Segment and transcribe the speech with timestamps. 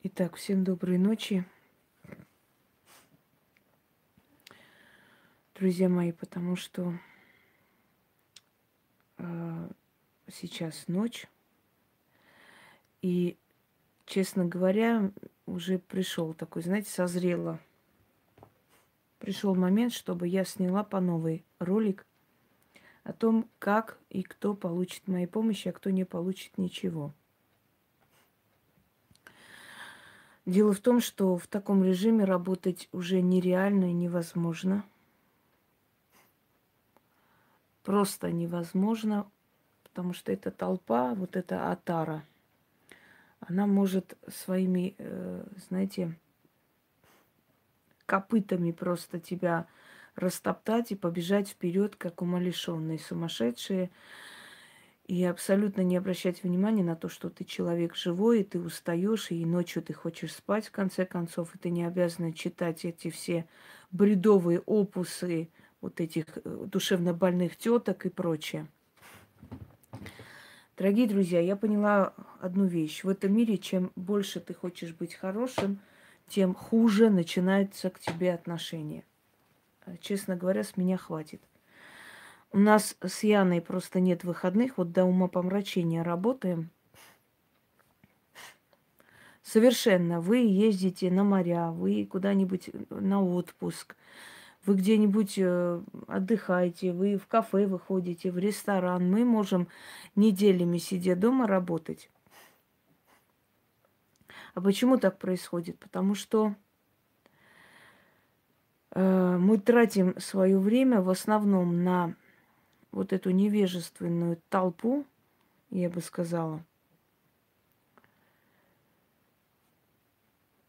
[0.00, 1.44] Итак, всем доброй ночи.
[5.56, 6.94] Друзья мои, потому что
[9.16, 9.70] э,
[10.28, 11.26] сейчас ночь.
[13.02, 13.36] И,
[14.06, 15.10] честно говоря,
[15.46, 17.58] уже пришел такой, знаете, созрело.
[19.18, 22.06] Пришел момент, чтобы я сняла по новой ролик
[23.02, 27.12] о том, как и кто получит моей помощи, а кто не получит ничего.
[30.48, 34.82] Дело в том, что в таком режиме работать уже нереально и невозможно.
[37.82, 39.30] Просто невозможно,
[39.82, 42.24] потому что эта толпа, вот эта атара,
[43.40, 46.16] она может своими, э, знаете,
[48.06, 49.66] копытами просто тебя
[50.14, 53.90] растоптать и побежать вперед, как умалишенные сумасшедшие
[55.08, 59.44] и абсолютно не обращать внимания на то, что ты человек живой, и ты устаешь, и
[59.46, 63.46] ночью ты хочешь спать, в конце концов, и ты не обязана читать эти все
[63.90, 65.48] бредовые опусы
[65.80, 68.66] вот этих э, душевно больных теток и прочее.
[70.76, 73.02] Дорогие друзья, я поняла одну вещь.
[73.02, 75.80] В этом мире, чем больше ты хочешь быть хорошим,
[76.28, 79.04] тем хуже начинаются к тебе отношения.
[80.02, 81.40] Честно говоря, с меня хватит.
[82.50, 86.70] У нас с Яной просто нет выходных, вот до умопомрачения работаем.
[89.42, 90.20] Совершенно.
[90.20, 93.96] Вы ездите на моря, вы куда-нибудь на отпуск,
[94.66, 99.10] вы где-нибудь э, отдыхаете, вы в кафе выходите, в ресторан.
[99.10, 99.68] Мы можем
[100.16, 102.10] неделями сидя дома работать.
[104.54, 105.78] А почему так происходит?
[105.78, 106.54] Потому что
[108.90, 112.14] э, мы тратим свое время в основном на
[112.90, 115.04] вот эту невежественную толпу,
[115.70, 116.64] я бы сказала,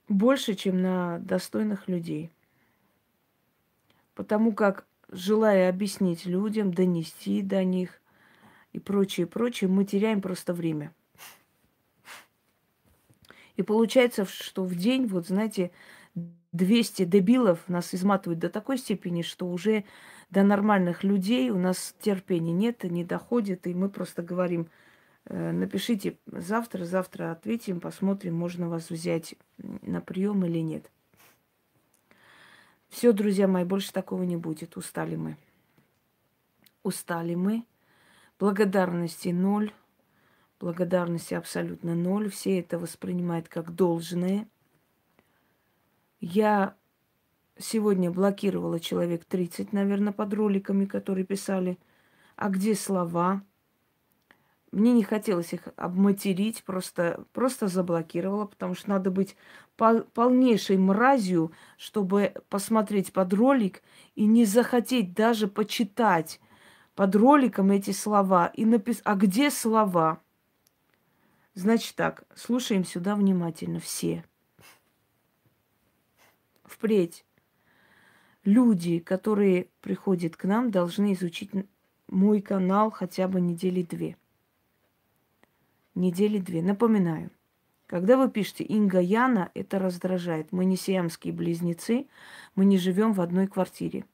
[0.07, 2.31] больше, чем на достойных людей.
[4.15, 8.01] Потому как, желая объяснить людям, донести до них
[8.73, 10.93] и прочее, прочее, мы теряем просто время.
[13.55, 15.71] И получается, что в день, вот знаете,
[16.51, 19.85] 200 дебилов нас изматывают до такой степени, что уже
[20.29, 24.69] до нормальных людей у нас терпения нет, не доходит, и мы просто говорим,
[25.25, 30.91] э, напишите завтра, завтра ответим, посмотрим, можно вас взять на прием или нет.
[32.89, 34.75] Все, друзья мои, больше такого не будет.
[34.75, 35.37] Устали мы.
[36.83, 37.65] Устали мы.
[38.39, 39.71] Благодарности ноль.
[40.59, 42.29] Благодарности абсолютно ноль.
[42.29, 44.47] Все это воспринимают как должное.
[46.19, 46.75] Я
[47.61, 51.77] Сегодня блокировала человек 30, наверное, под роликами, которые писали,
[52.37, 53.43] а где слова.
[54.71, 59.35] Мне не хотелось их обматерить, просто, просто заблокировала, потому что надо быть
[59.75, 63.81] пол, полнейшей мразью, чтобы посмотреть под ролик
[64.15, 66.39] и не захотеть даже почитать
[66.95, 70.21] под роликом эти слова и написать, а где слова?
[71.55, 74.23] Значит так, слушаем сюда внимательно все.
[76.63, 77.25] Впредь
[78.43, 81.51] люди, которые приходят к нам, должны изучить
[82.07, 84.17] мой канал хотя бы недели две.
[85.95, 86.61] Недели две.
[86.61, 87.31] Напоминаю,
[87.87, 90.51] когда вы пишете Инга Яна, это раздражает.
[90.51, 92.07] Мы не сиамские близнецы,
[92.55, 94.05] мы не живем в одной квартире.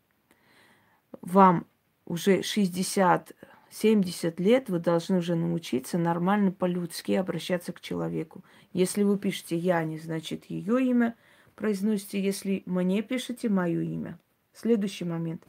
[1.22, 1.66] Вам
[2.06, 3.36] уже 60
[3.76, 8.42] 70 лет вы должны уже научиться нормально по-людски обращаться к человеку.
[8.72, 11.14] Если вы пишете Яне, значит ее имя
[11.56, 14.20] произносите, если мне пишете мое имя.
[14.54, 15.44] Следующий момент.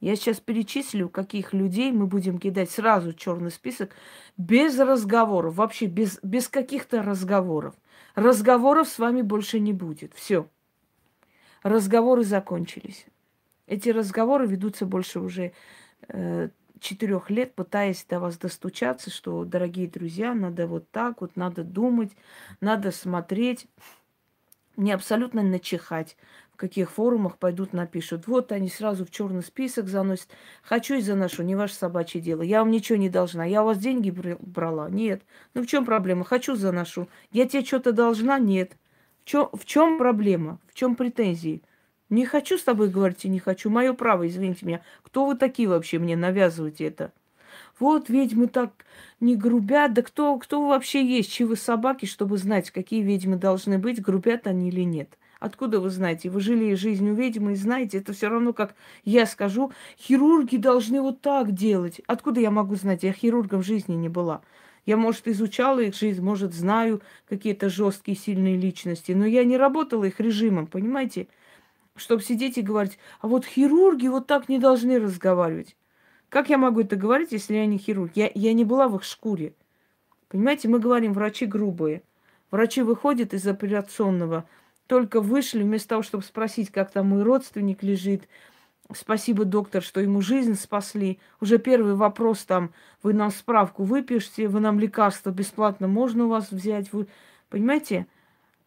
[0.00, 3.94] Я сейчас перечислю, каких людей мы будем кидать сразу черный список,
[4.36, 7.74] без разговоров, вообще без, без каких-то разговоров.
[8.14, 10.12] Разговоров с вами больше не будет.
[10.14, 10.46] Все.
[11.62, 13.06] Разговоры закончились.
[13.66, 15.52] Эти разговоры ведутся больше уже
[16.08, 21.64] э, четырех лет, пытаясь до вас достучаться, что, дорогие друзья, надо вот так вот, надо
[21.64, 22.12] думать,
[22.60, 23.66] надо смотреть.
[24.76, 26.16] Мне абсолютно начихать,
[26.52, 28.26] в каких форумах пойдут напишут.
[28.26, 30.28] Вот они сразу в черный список заносят.
[30.62, 32.42] Хочу и заношу, не ваше собачье дело.
[32.42, 33.44] Я вам ничего не должна.
[33.44, 34.88] Я у вас деньги брала?
[34.90, 35.22] Нет.
[35.54, 36.24] Ну в чем проблема?
[36.24, 37.08] Хочу заношу.
[37.30, 38.38] Я тебе что-то должна?
[38.38, 38.76] Нет.
[39.24, 40.58] В чем, в чем проблема?
[40.66, 41.62] В чем претензии?
[42.10, 43.70] Не хочу с тобой говорить и не хочу.
[43.70, 44.82] Мое право, извините меня.
[45.02, 47.12] Кто вы такие вообще мне навязываете это?
[47.78, 48.84] Вот ведьмы так
[49.20, 49.94] не грубят.
[49.94, 51.32] Да кто, кто вообще есть?
[51.32, 55.18] Чьи собаки, чтобы знать, какие ведьмы должны быть, грубят они или нет?
[55.40, 56.30] Откуда вы знаете?
[56.30, 58.74] Вы жили жизнью ведьмы и знаете, это все равно, как
[59.04, 62.00] я скажу, хирурги должны вот так делать.
[62.06, 63.02] Откуда я могу знать?
[63.02, 64.40] Я хирургом в жизни не была.
[64.86, 70.04] Я, может, изучала их жизнь, может, знаю какие-то жесткие, сильные личности, но я не работала
[70.04, 71.28] их режимом, понимаете?
[71.96, 75.76] Чтобы сидеть и говорить, а вот хирурги вот так не должны разговаривать.
[76.34, 78.10] Как я могу это говорить, если я не хирург?
[78.16, 79.54] Я, я не была в их шкуре.
[80.26, 82.02] Понимаете, мы говорим, врачи грубые.
[82.50, 84.44] Врачи выходят из операционного,
[84.88, 88.28] только вышли, вместо того, чтобы спросить, как там мой родственник лежит,
[88.92, 91.20] Спасибо, доктор, что ему жизнь спасли.
[91.40, 92.72] Уже первый вопрос там,
[93.04, 96.92] вы нам справку выпишите, вы нам лекарства бесплатно можно у вас взять.
[96.92, 97.06] Вы...
[97.48, 98.08] Понимаете,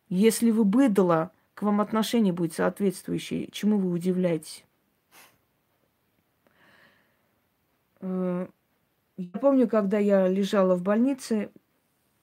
[0.08, 3.50] если вы быдло, к вам отношение будет соответствующее.
[3.52, 4.64] Чему вы удивляетесь?
[4.64, 4.68] Э,
[8.02, 11.50] я помню, когда я лежала в больнице,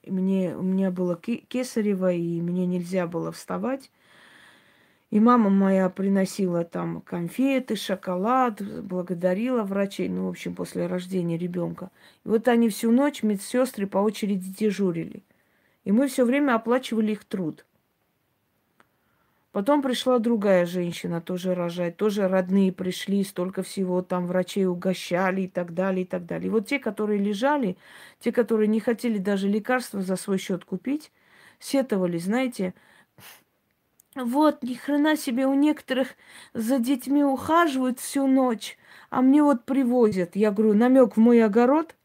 [0.05, 3.91] мне, у меня было кесарево, и мне нельзя было вставать.
[5.11, 11.91] И мама моя приносила там конфеты, шоколад, благодарила врачей, ну, в общем, после рождения ребенка.
[12.25, 15.23] И вот они всю ночь, медсестры, по очереди дежурили.
[15.83, 17.65] И мы все время оплачивали их труд.
[19.55, 25.47] Потом пришла другая женщина тоже рожать, тоже родные пришли, столько всего там врачей угощали и
[25.47, 26.47] так далее, и так далее.
[26.47, 27.77] И вот те, которые лежали,
[28.19, 31.09] те, которые не хотели даже лекарства за свой счет купить,
[31.57, 32.73] сетовали, знаете,
[34.15, 36.15] вот, ни хрена себе, у некоторых
[36.53, 38.77] за детьми ухаживают всю ночь,
[39.09, 40.35] а мне вот привозят.
[40.35, 41.95] Я говорю, намек в мой огород,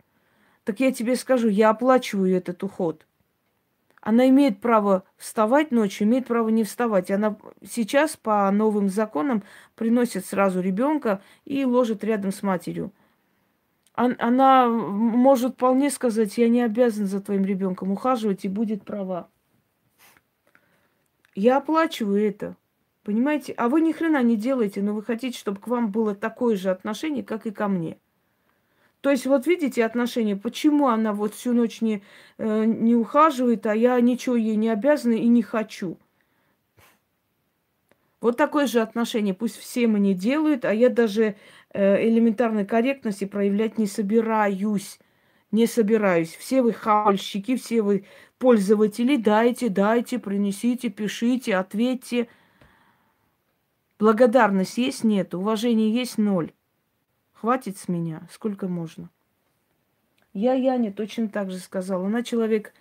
[0.65, 3.07] так я тебе скажу, я оплачиваю этот уход.
[4.01, 7.11] Она имеет право вставать ночью, имеет право не вставать.
[7.11, 9.43] Она сейчас по новым законам
[9.75, 12.93] приносит сразу ребенка и ложит рядом с матерью.
[13.95, 19.29] Она может вполне сказать, я не обязан за твоим ребенком ухаживать и будет права.
[21.35, 22.57] Я оплачиваю это.
[23.03, 23.53] Понимаете?
[23.53, 26.71] А вы ни хрена не делаете, но вы хотите, чтобы к вам было такое же
[26.71, 27.99] отношение, как и ко мне.
[29.01, 32.03] То есть, вот видите отношение, почему она вот всю ночь не,
[32.39, 35.99] э, не ухаживает, а я ничего ей не обязана и не хочу.
[38.21, 39.33] Вот такое же отношение.
[39.33, 41.37] Пусть все мне делают, а я даже
[41.73, 44.99] э, элементарной корректности проявлять не собираюсь.
[45.51, 46.35] Не собираюсь.
[46.37, 48.05] Все вы хавальщики, все вы
[48.39, 52.29] пользователи, дайте, дайте, принесите, пишите, ответьте.
[53.99, 55.05] Благодарность есть?
[55.05, 55.35] Нет.
[55.35, 56.19] Уважение есть?
[56.19, 56.53] Ноль.
[57.41, 58.21] Хватит с меня.
[58.31, 59.09] Сколько можно?
[60.35, 62.07] Я Яне точно так же сказала.
[62.07, 62.75] Она человек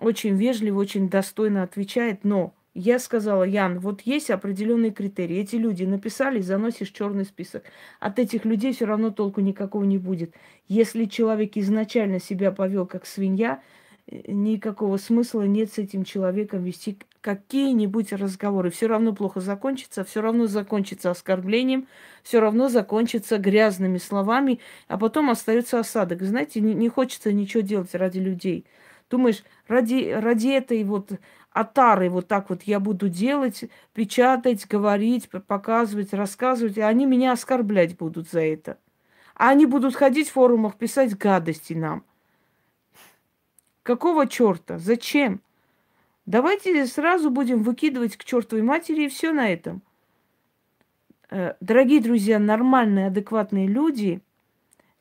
[0.00, 5.36] очень вежливо, очень достойно отвечает, но я сказала, Ян, вот есть определенные критерии.
[5.36, 7.64] Эти люди написали, заносишь черный список.
[8.00, 10.34] От этих людей все равно толку никакого не будет.
[10.68, 13.60] Если человек изначально себя повел как свинья,
[14.06, 18.70] никакого смысла нет с этим человеком вести какие-нибудь разговоры.
[18.70, 21.88] Все равно плохо закончится, все равно закончится оскорблением,
[22.22, 26.22] все равно закончится грязными словами, а потом остается осадок.
[26.22, 28.66] Знаете, не, не хочется ничего делать ради людей.
[29.08, 31.12] Думаешь, ради, ради этой вот
[31.50, 33.64] отары вот так вот я буду делать,
[33.94, 38.78] печатать, говорить, показывать, рассказывать, и они меня оскорблять будут за это.
[39.34, 42.04] А они будут ходить в форумах, писать гадости нам–
[43.82, 44.78] Какого черта?
[44.78, 45.40] Зачем?
[46.26, 49.82] Давайте сразу будем выкидывать к чертовой матери и все на этом.
[51.30, 54.20] Э, дорогие друзья, нормальные, адекватные люди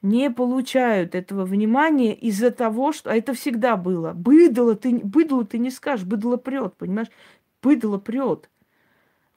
[0.02, 3.12] не получают этого внимания из-за того, что...
[3.12, 4.14] А это всегда было.
[4.14, 7.10] Быдло ты, быдло ты не скажешь, быдло прет, понимаешь?
[7.62, 8.50] Быдло прет.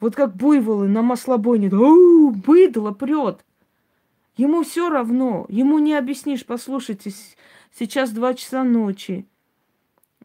[0.01, 1.69] Вот как буйволы на маслобойне.
[1.69, 3.45] Оу, быдло прет.
[4.37, 5.45] Ему все равно.
[5.49, 7.13] Ему не объяснишь, послушайте,
[7.79, 9.27] сейчас два часа ночи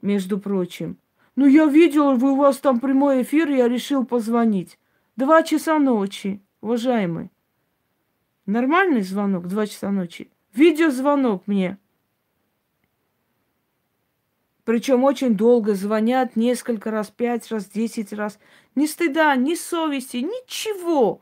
[0.01, 0.98] между прочим.
[1.36, 4.77] Ну, я видела, вы у вас там прямой эфир, я решил позвонить.
[5.15, 7.31] Два часа ночи, уважаемый.
[8.45, 10.31] Нормальный звонок, два часа ночи.
[10.53, 11.77] Видеозвонок мне.
[14.63, 18.38] Причем очень долго звонят, несколько раз, пять раз, десять раз.
[18.75, 21.21] Ни стыда, ни совести, ничего.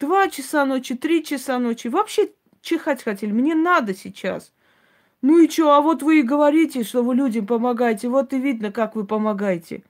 [0.00, 1.88] Два часа ночи, три часа ночи.
[1.88, 3.32] Вообще чихать хотели.
[3.32, 4.52] Мне надо сейчас.
[5.20, 8.70] Ну и что, а вот вы и говорите, что вы людям помогаете, вот и видно,
[8.70, 9.82] как вы помогаете.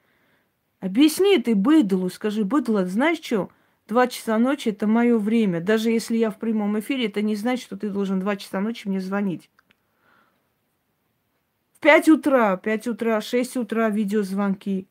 [0.81, 3.51] Объясни ты быдлу, скажи, быдло, знаешь что?
[3.89, 5.61] Два часа ночи– это мое время.
[5.61, 8.87] Даже если я в прямом эфире, это не значит, что ты должен два часа ночи
[8.87, 9.51] мне звонить.
[11.73, 14.87] В пять утра, пять утра, шесть утра видеозвонки.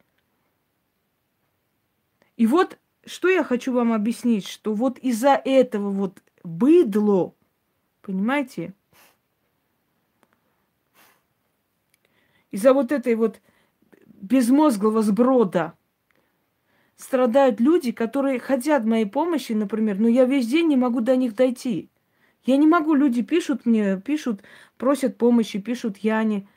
[2.37, 7.33] И вот, что я хочу вам объяснить, что вот из-за этого вот быдло,
[8.01, 8.73] понимаете,
[12.51, 13.41] из-за вот этой вот
[14.05, 15.73] безмозглого сброда
[16.95, 21.35] страдают люди, которые хотят моей помощи, например, но я весь день не могу до них
[21.35, 21.89] дойти.
[22.45, 24.41] Я не могу, люди пишут мне, пишут,
[24.77, 26.47] просят помощи, пишут Яне.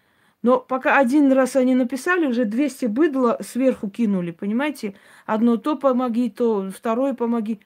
[0.42, 4.94] Но пока один раз они написали, уже 200 быдла сверху кинули, понимаете?
[5.26, 7.60] Одно то помоги, то второе помоги.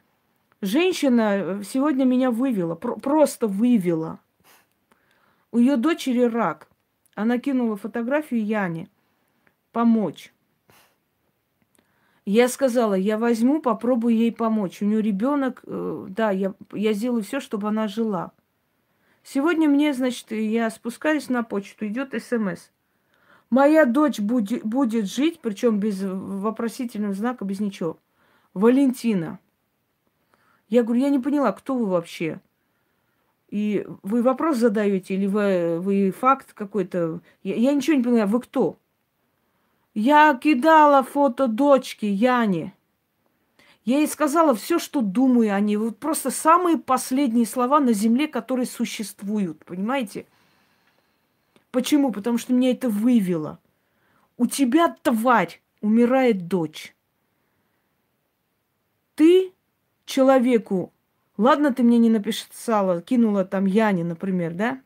[0.61, 4.19] Женщина сегодня меня вывела, про- просто вывела.
[5.53, 6.69] У ее дочери рак.
[7.15, 8.89] Она кинула фотографию Яне.
[9.73, 10.33] Помочь.
[12.27, 14.81] Я сказала, я возьму, попробую ей помочь.
[14.81, 18.33] У нее ребенок, э, да, я, я сделаю все, чтобы она жила.
[19.23, 22.71] Сегодня мне, значит, я спускаюсь на почту, идет смс.
[23.51, 27.99] Моя дочь будет, будет жить, причем без вопросительного знака, без ничего.
[28.55, 29.39] Валентина.
[30.69, 32.41] Я говорю, я не поняла, кто вы вообще?
[33.55, 37.21] И вы вопрос задаете, или вы, вы факт какой-то?
[37.45, 38.81] Я, я ничего не понимаю, вы кто?
[39.95, 42.75] Я кидала фото дочки Яне.
[43.85, 45.77] Я ей сказала все, что думаю о ней.
[45.77, 49.65] Вот просто самые последние слова на земле, которые существуют.
[49.65, 50.27] Понимаете?
[51.71, 52.11] Почему?
[52.11, 53.61] Потому что меня это вывело.
[54.37, 56.97] У тебя, тварь, умирает дочь.
[59.15, 59.53] Ты
[60.07, 60.94] человеку,
[61.37, 64.81] ладно, ты мне не написала, кинула там Яне, например, да?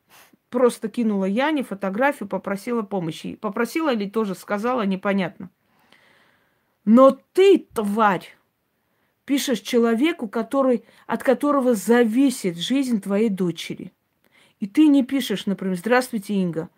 [0.51, 3.37] просто кинула Яне фотографию, попросила помощи.
[3.37, 5.51] Попросила или тоже сказала, непонятно.
[6.85, 8.35] Но ты, тварь,
[9.25, 13.93] пишешь человеку, который, от которого зависит жизнь твоей дочери.
[14.59, 16.71] И ты не пишешь, например, «Здравствуйте, Инга,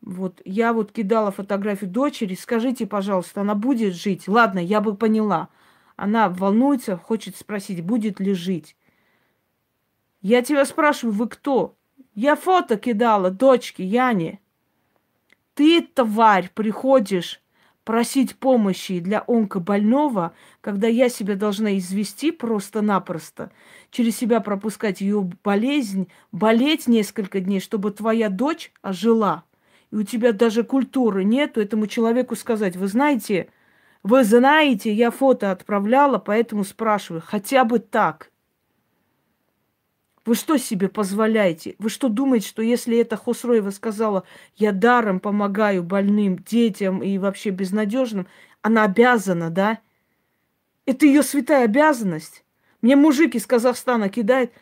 [0.00, 5.50] вот я вот кидала фотографию дочери, скажите, пожалуйста, она будет жить?» Ладно, я бы поняла.
[5.96, 8.74] Она волнуется, хочет спросить, будет ли жить.
[10.20, 11.76] Я тебя спрашиваю, вы кто?
[12.14, 14.40] Я фото кидала дочке Яне.
[15.54, 17.40] Ты, тварь, приходишь
[17.84, 23.50] просить помощи для онкобольного, когда я себя должна извести просто-напросто,
[23.90, 29.44] через себя пропускать ее болезнь, болеть несколько дней, чтобы твоя дочь ожила.
[29.90, 33.48] И у тебя даже культуры нету этому человеку сказать, вы знаете,
[34.02, 38.30] вы знаете, я фото отправляла, поэтому спрашиваю, хотя бы так–
[40.28, 41.74] вы что себе позволяете?
[41.78, 44.24] Вы что думаете, что если это Хосроева сказала,
[44.56, 48.26] я даром помогаю больным, детям и вообще безнадежным,
[48.60, 49.78] она обязана, да?
[50.84, 52.44] Это ее святая обязанность.
[52.82, 54.52] Мне мужик из Казахстана кидает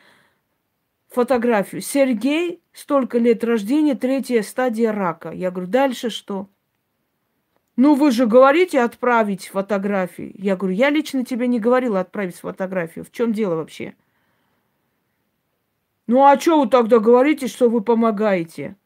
[1.08, 1.82] фотографию.
[1.82, 5.32] Сергей, столько лет рождения, третья стадия рака.
[5.32, 6.48] Я говорю, дальше что?
[7.74, 10.32] Ну, вы же говорите отправить фотографии.
[10.38, 13.04] Я говорю, я лично тебе не говорила отправить фотографию.
[13.04, 13.96] В чем дело вообще?
[16.06, 18.76] Ну а что вы тогда говорите, что вы помогаете?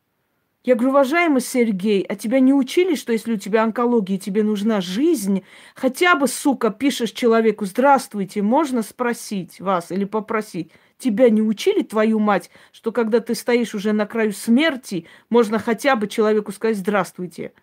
[0.63, 4.83] Я говорю, уважаемый Сергей, а тебя не учили, что если у тебя онкология, тебе нужна
[4.83, 5.43] жизнь,
[5.75, 10.71] хотя бы, сука, пишешь человеку, здравствуйте, можно спросить вас или попросить?
[10.99, 15.97] Тебя не учили, твою мать, что когда ты стоишь уже на краю смерти, можно хотя
[15.97, 17.55] бы человеку сказать здравствуйте?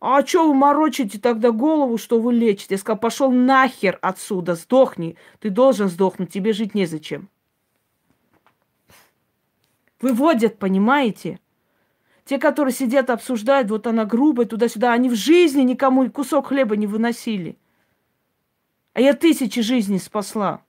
[0.00, 2.74] А что вы морочите тогда голову, что вы лечите?
[2.74, 5.16] Я сказал, пошел нахер отсюда, сдохни.
[5.40, 7.30] Ты должен сдохнуть, тебе жить незачем.
[10.06, 11.40] Выводят, понимаете?
[12.24, 16.86] Те, которые сидят, обсуждают, вот она грубая, туда-сюда, они в жизни никому кусок хлеба не
[16.86, 17.58] выносили.
[18.92, 20.62] А я тысячи жизней спасла.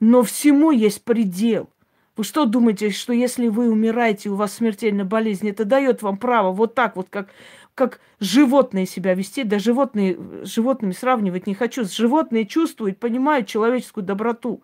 [0.00, 1.70] Но всему есть предел.
[2.16, 6.50] Вы что думаете, что если вы умираете, у вас смертельная болезнь, это дает вам право
[6.50, 7.28] вот так вот, как,
[7.76, 9.44] как животные себя вести?
[9.44, 11.84] Да животные, животными сравнивать не хочу.
[11.84, 14.60] Животные чувствуют, понимают человеческую доброту.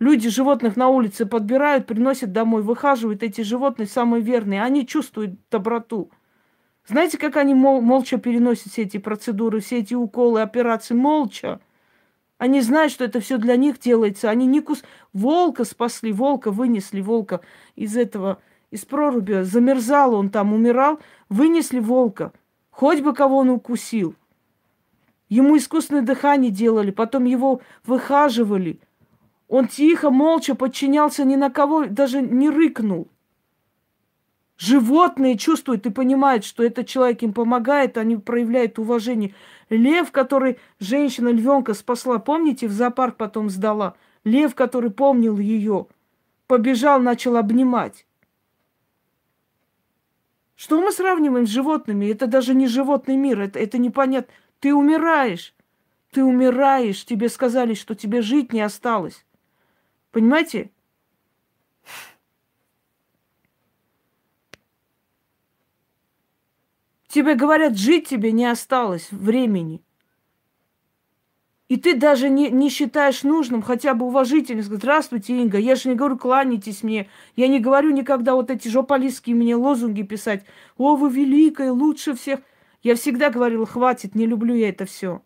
[0.00, 4.62] Люди животных на улице подбирают, приносят домой, выхаживают эти животные самые верные.
[4.62, 6.10] Они чувствуют доброту.
[6.86, 10.94] Знаете, как они мол- молча переносят все эти процедуры, все эти уколы, операции?
[10.94, 11.60] Молча.
[12.38, 14.28] Они знают, что это все для них делается.
[14.30, 14.82] Они не кус...
[15.12, 17.40] Волка спасли, волка вынесли, волка
[17.76, 19.42] из этого, из проруби.
[19.42, 20.98] Замерзал он там, умирал.
[21.28, 22.32] Вынесли волка.
[22.70, 24.16] Хоть бы кого он укусил.
[25.28, 28.80] Ему искусственное дыхание делали, потом его выхаживали–
[29.48, 33.08] он тихо, молча подчинялся ни на кого, даже не рыкнул.
[34.56, 39.34] Животные чувствуют и понимают, что этот человек им помогает, они проявляют уважение.
[39.68, 43.94] Лев, который женщина львенка спасла, помните, в зоопарк потом сдала.
[44.22, 45.86] Лев, который помнил ее,
[46.46, 48.06] побежал, начал обнимать.
[50.54, 52.06] Что мы сравниваем с животными?
[52.06, 54.32] Это даже не животный мир, это, это непонятно.
[54.60, 55.52] Ты умираешь,
[56.12, 59.26] ты умираешь, тебе сказали, что тебе жить не осталось.
[60.14, 60.70] Понимаете?
[67.08, 69.82] Тебе говорят, жить тебе не осталось времени.
[71.68, 75.88] И ты даже не, не считаешь нужным хотя бы уважительно сказать, здравствуйте, Инга, я же
[75.88, 77.08] не говорю, кланяйтесь мне.
[77.34, 80.44] Я не говорю никогда вот эти жополистские мне лозунги писать.
[80.76, 82.38] О, вы великая, лучше всех.
[82.84, 85.22] Я всегда говорила, хватит, не люблю я это все.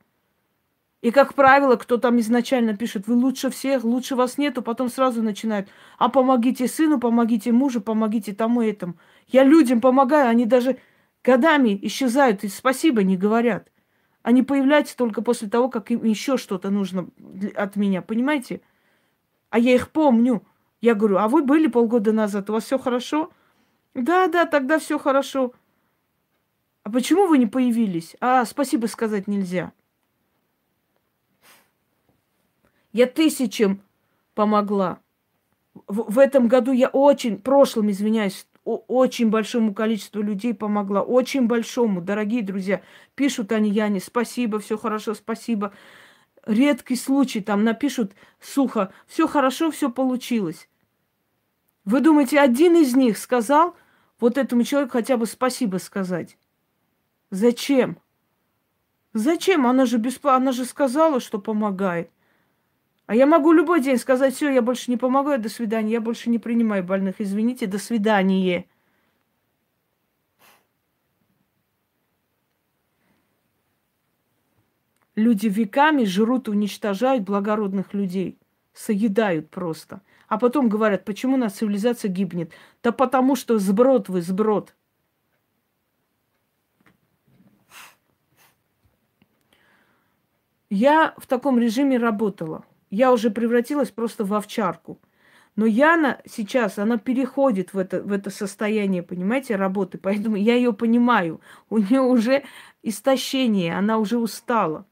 [1.01, 5.23] И, как правило, кто там изначально пишет, вы лучше всех, лучше вас нету, потом сразу
[5.23, 8.95] начинают, а помогите сыну, помогите мужу, помогите тому и этому.
[9.29, 10.79] Я людям помогаю, они даже
[11.23, 13.71] годами исчезают и спасибо не говорят.
[14.23, 17.09] Они появляются только после того, как им еще что-то нужно
[17.55, 18.61] от меня, понимаете?
[19.51, 20.43] А я их помню.
[20.81, 23.31] Я говорю, а вы были полгода назад, у вас все хорошо?
[23.95, 25.53] Да, да, тогда все хорошо.
[26.83, 28.17] А почему вы не появились?
[28.21, 29.73] А, спасибо сказать нельзя.
[32.93, 33.83] Я тысячам
[34.35, 35.01] помогла.
[35.87, 41.03] В, в этом году я очень, прошлым, извиняюсь, очень большому количеству людей помогла.
[41.03, 42.83] Очень большому, дорогие друзья.
[43.15, 45.73] Пишут они Яне, спасибо, все хорошо, спасибо.
[46.45, 50.69] Редкий случай, там напишут сухо, все хорошо, все получилось.
[51.85, 53.75] Вы думаете, один из них сказал
[54.21, 56.37] вот этому человеку хотя бы спасибо сказать?
[57.31, 57.99] Зачем?
[59.15, 59.67] Зачем?
[59.67, 62.11] Она же бесплатно, она же сказала, что помогает.
[63.09, 66.29] А я могу любой день сказать, все, я больше не помогаю, до свидания, я больше
[66.29, 68.67] не принимаю больных, извините, до свидания.
[75.17, 78.39] Люди веками жрут, уничтожают благородных людей,
[78.75, 80.03] соедают просто.
[80.29, 82.53] А потом говорят, почему наша цивилизация гибнет?
[82.83, 84.75] Да потому что сброд вы, сброд.
[90.69, 92.67] Я в таком режиме работала.
[92.91, 94.99] Я уже превратилась просто в овчарку.
[95.57, 99.99] Но Яна сейчас, она переходит в это, в это состояние, понимаете, работы.
[100.03, 101.41] Поэтому я ее понимаю.
[101.69, 102.45] У нее уже
[102.83, 104.87] истощение, она уже устала.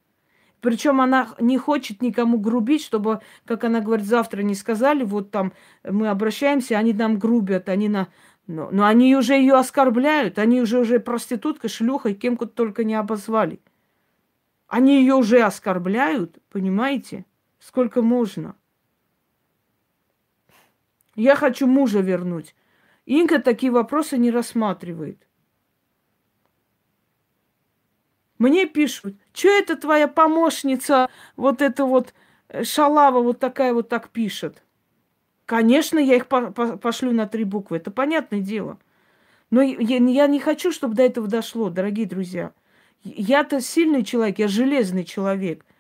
[0.61, 5.53] Причем она не хочет никому грубить, чтобы, как она говорит, завтра не сказали, вот там
[5.85, 8.09] мы обращаемся, они нам грубят, они на...
[8.49, 13.61] Но, но они уже ее оскорбляют, они уже уже проституткой, шлюхой, кем только не обозвали.
[14.67, 17.25] Они ее уже оскорбляют, понимаете?
[17.67, 18.55] Сколько можно?
[21.17, 22.55] Я хочу мужа вернуть.
[23.07, 25.27] Инка такие вопросы не рассматривает.
[28.39, 32.15] Мне пишут, что это твоя помощница, вот эта вот
[32.51, 34.63] э, шалава вот такая вот так пишет.
[35.45, 38.79] Конечно, я их по по пошлю на три буквы, это понятное дело.
[39.51, 42.53] Но я не хочу, чтобы до этого дошло, дорогие друзья.
[43.03, 45.65] Я-то сильный человек, я железный человек–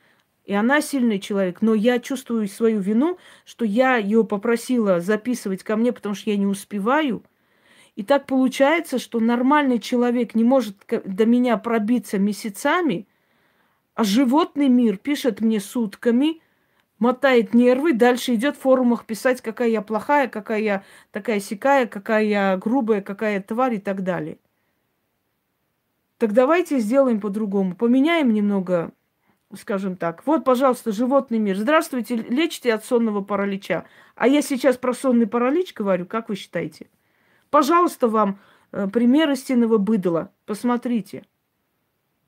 [0.47, 5.77] и она сильный человек, но я чувствую свою вину, что я ее попросила записывать ко
[5.77, 7.25] мне, потому что я не успеваю.
[7.97, 13.09] И так получается, что нормальный человек не может до меня пробиться месяцами,
[13.95, 16.41] а животный мир пишет мне сутками,
[17.01, 22.25] мотает нервы, дальше идет в форумах писать, какая я плохая, какая я такая сякая, какая
[22.25, 24.39] я грубая, какая я тварь и так далее.
[26.19, 27.75] Так давайте сделаем по-другому.
[27.75, 28.93] Поменяем немного
[29.55, 30.27] скажем так.
[30.27, 31.57] Вот, пожалуйста, животный мир.
[31.57, 33.85] Здравствуйте, лечите от сонного паралича.
[34.15, 36.89] А я сейчас про сонный паралич говорю, как вы считаете?
[37.51, 38.41] Пожалуйста, вам
[38.73, 40.33] э, пример истинного быдла.
[40.47, 41.25] Посмотрите.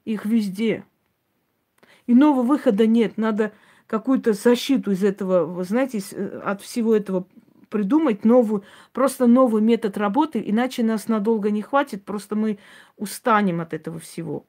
[0.04, 0.84] Их везде.
[2.06, 3.18] Иного выхода нет.
[3.18, 3.52] Надо
[3.86, 7.26] какую-то защиту из этого, вы знаете, э, от всего этого
[7.68, 12.58] придумать новую, просто новый метод работы, иначе нас надолго не хватит, просто мы
[12.96, 14.44] устанем от этого всего.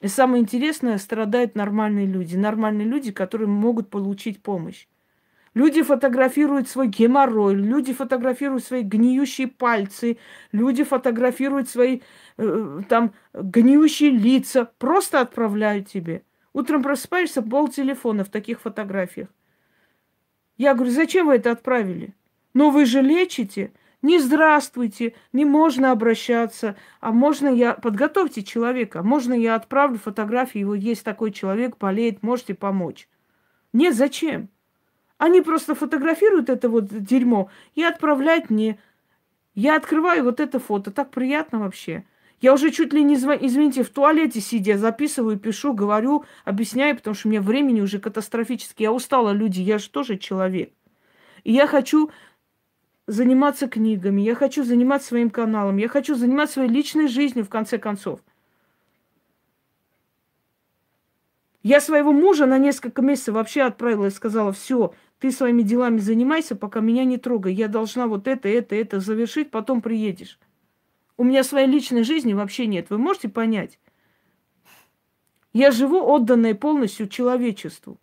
[0.00, 2.36] И самое интересное, страдают нормальные люди.
[2.36, 4.86] Нормальные люди, которые могут получить помощь.
[5.54, 10.18] Люди фотографируют свой геморрой, люди фотографируют свои гниющие пальцы,
[10.52, 12.00] люди фотографируют свои
[12.36, 16.22] э, там гниющие лица, просто отправляют тебе.
[16.52, 19.28] Утром просыпаешься, пол телефона в таких фотографиях.
[20.58, 22.14] Я говорю, зачем вы это отправили?
[22.54, 23.72] Но вы же лечите.
[24.00, 27.74] Не здравствуйте, не можно обращаться, а можно я...
[27.74, 33.08] Подготовьте человека, можно я отправлю фотографии, его есть такой человек, болеет, можете помочь.
[33.72, 34.48] Нет, зачем?
[35.16, 38.78] Они просто фотографируют это вот дерьмо и отправляют мне.
[39.56, 42.04] Я открываю вот это фото, так приятно вообще.
[42.40, 47.26] Я уже чуть ли не, извините, в туалете сидя, записываю, пишу, говорю, объясняю, потому что
[47.26, 48.84] у меня времени уже катастрофически.
[48.84, 50.72] Я устала, люди, я же тоже человек.
[51.42, 52.12] И я хочу
[53.08, 57.78] заниматься книгами, я хочу заниматься своим каналом, я хочу заниматься своей личной жизнью, в конце
[57.78, 58.20] концов.
[61.62, 66.54] Я своего мужа на несколько месяцев вообще отправила и сказала, все, ты своими делами занимайся,
[66.54, 67.52] пока меня не трогай.
[67.52, 70.38] Я должна вот это, это, это завершить, потом приедешь.
[71.16, 72.90] У меня своей личной жизни вообще нет.
[72.90, 73.80] Вы можете понять?
[75.52, 77.98] Я живу отданной полностью человечеству.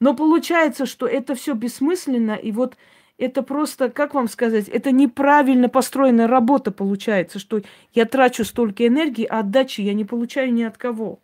[0.00, 2.76] Но получается, что это все бессмысленно, и вот
[3.18, 7.60] это просто, как вам сказать, это неправильно построенная работа получается, что
[7.92, 11.20] я трачу столько энергии, а отдачи я не получаю ни от кого.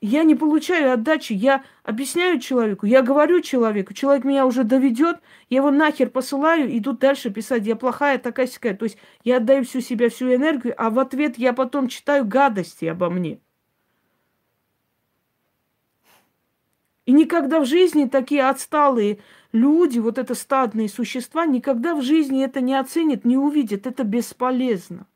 [0.00, 5.16] Я не получаю отдачи, я объясняю человеку, я говорю человеку, человек меня уже доведет,
[5.50, 8.74] я его нахер посылаю, иду дальше писать, я плохая, такая сякая.
[8.74, 12.84] То есть я отдаю всю себя, всю энергию, а в ответ я потом читаю гадости
[12.84, 13.40] обо мне.
[17.08, 19.20] И никогда в жизни такие отсталые
[19.52, 23.86] люди, вот это стадные существа, никогда в жизни это не оценят, не увидят.
[23.86, 25.06] Это бесполезно.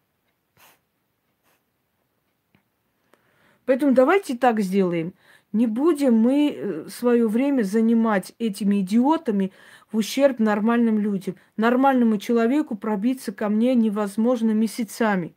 [3.67, 5.13] Поэтому давайте так сделаем.
[5.53, 9.53] Не будем мы э, свое время занимать этими идиотами
[9.93, 11.35] в ущерб нормальным людям.
[11.59, 15.37] Нормальному человеку пробиться ко мне невозможно месяцами.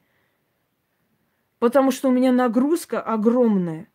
[1.59, 3.89] Потому что у меня нагрузка огромная.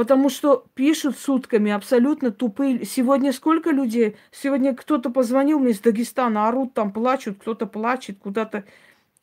[0.00, 2.86] Потому что пишут сутками абсолютно тупые.
[2.86, 4.16] Сегодня сколько людей?
[4.32, 8.64] Сегодня кто-то позвонил мне из Дагестана, орут там, плачут, кто-то плачет куда-то.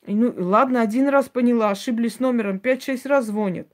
[0.06, 3.66] Ну, ладно, один раз поняла, ошиблись номером, пять-шесть раз звонят.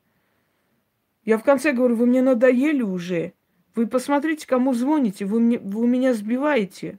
[1.27, 3.35] Я в конце говорю, вы мне надоели уже.
[3.75, 6.99] Вы посмотрите, кому звоните, вы, мне, вы меня сбиваете.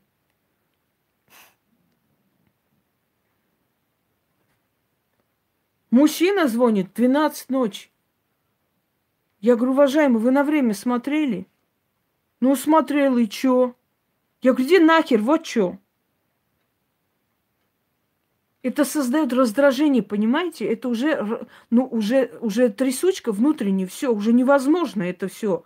[5.89, 7.89] Мужчина звонит 12 ночи.
[9.45, 11.45] Я говорю, уважаемый, вы на время смотрели?
[12.41, 13.75] Ну, смотрел, и чё?
[14.41, 15.77] Я говорю, иди нахер, вот чё.
[18.63, 20.65] Это создает раздражение, понимаете?
[20.65, 25.63] Это уже, ну, уже, уже трясучка внутренняя, все, уже невозможно это все,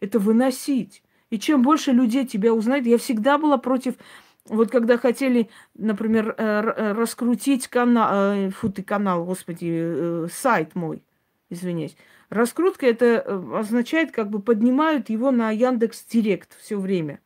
[0.00, 1.02] это выносить.
[1.30, 3.94] И чем больше людей тебя узнает, я всегда была против,
[4.44, 11.02] вот когда хотели, например, э, э, раскрутить канал, э, фу ты канал, господи, сайт мой,
[11.48, 11.96] извиняюсь.
[12.32, 13.20] Раскрутка это
[13.58, 17.20] означает, как бы поднимают его на Яндекс Директ все время.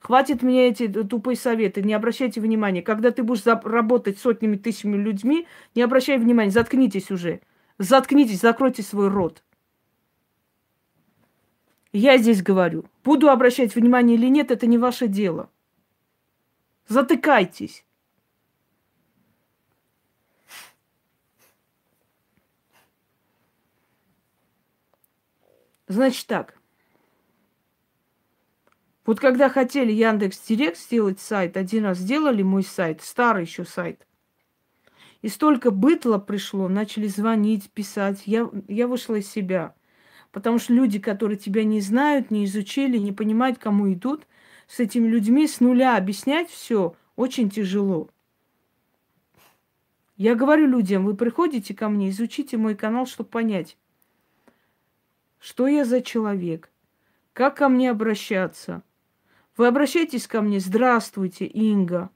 [0.00, 2.80] Хватит мне эти тупые советы, не обращайте внимания.
[2.80, 7.42] Когда ты будешь работать сотнями тысячами людьми, не обращай внимания, заткнитесь уже.
[7.76, 9.42] Заткнитесь, закройте свой рот.
[11.92, 15.50] Я здесь говорю, буду обращать внимание или нет, это не ваше дело.
[16.88, 17.84] Затыкайтесь.
[25.86, 26.58] Значит так.
[29.04, 34.06] Вот когда хотели Яндекс Директ сделать сайт, один раз сделали мой сайт, старый еще сайт.
[35.20, 38.22] И столько бытла пришло, начали звонить, писать.
[38.26, 39.74] Я, я вышла из себя.
[40.32, 44.26] Потому что люди, которые тебя не знают, не изучили, не понимают, кому идут,
[44.66, 48.08] с этими людьми с нуля объяснять все очень тяжело.
[50.16, 53.76] Я говорю людям, вы приходите ко мне, изучите мой канал, чтобы понять,
[55.44, 56.70] что я за человек,
[57.32, 58.82] как ко мне обращаться–
[59.56, 62.10] вы обращаетесь ко мне, здравствуйте, Инга.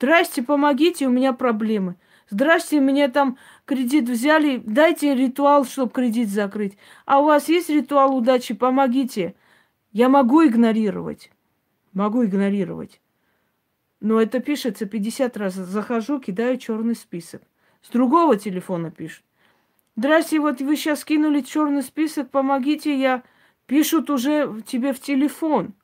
[0.00, 1.96] Здрасте, помогите, у меня проблемы.
[2.28, 6.76] Здрасте, меня там кредит взяли, дайте ритуал, чтобы кредит закрыть.
[7.06, 9.34] А у вас есть ритуал удачи, помогите.
[9.92, 11.30] Я могу игнорировать.
[11.94, 13.00] Могу игнорировать.
[14.00, 15.54] Но это пишется 50 раз.
[15.54, 17.40] Захожу, кидаю черный список.
[17.80, 19.24] С другого телефона пишут.
[19.96, 23.22] Здрасте, вот вы сейчас кинули черный список, помогите, я
[23.66, 25.74] Пишут уже тебе в телефон.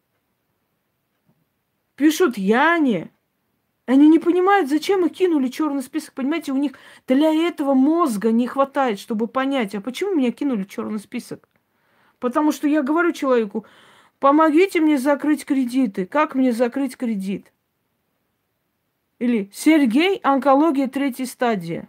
[1.96, 3.10] Пишут Яне.
[3.86, 6.14] Они не понимают, зачем их кинули черный список.
[6.14, 6.72] Понимаете, у них
[7.08, 11.48] для этого мозга не хватает, чтобы понять, а почему меня кинули черный список.
[12.18, 13.66] Потому что я говорю человеку,
[14.20, 16.06] помогите мне закрыть кредиты.
[16.06, 17.52] Как мне закрыть кредит?
[19.18, 21.88] Или Сергей, онкология третьей стадии.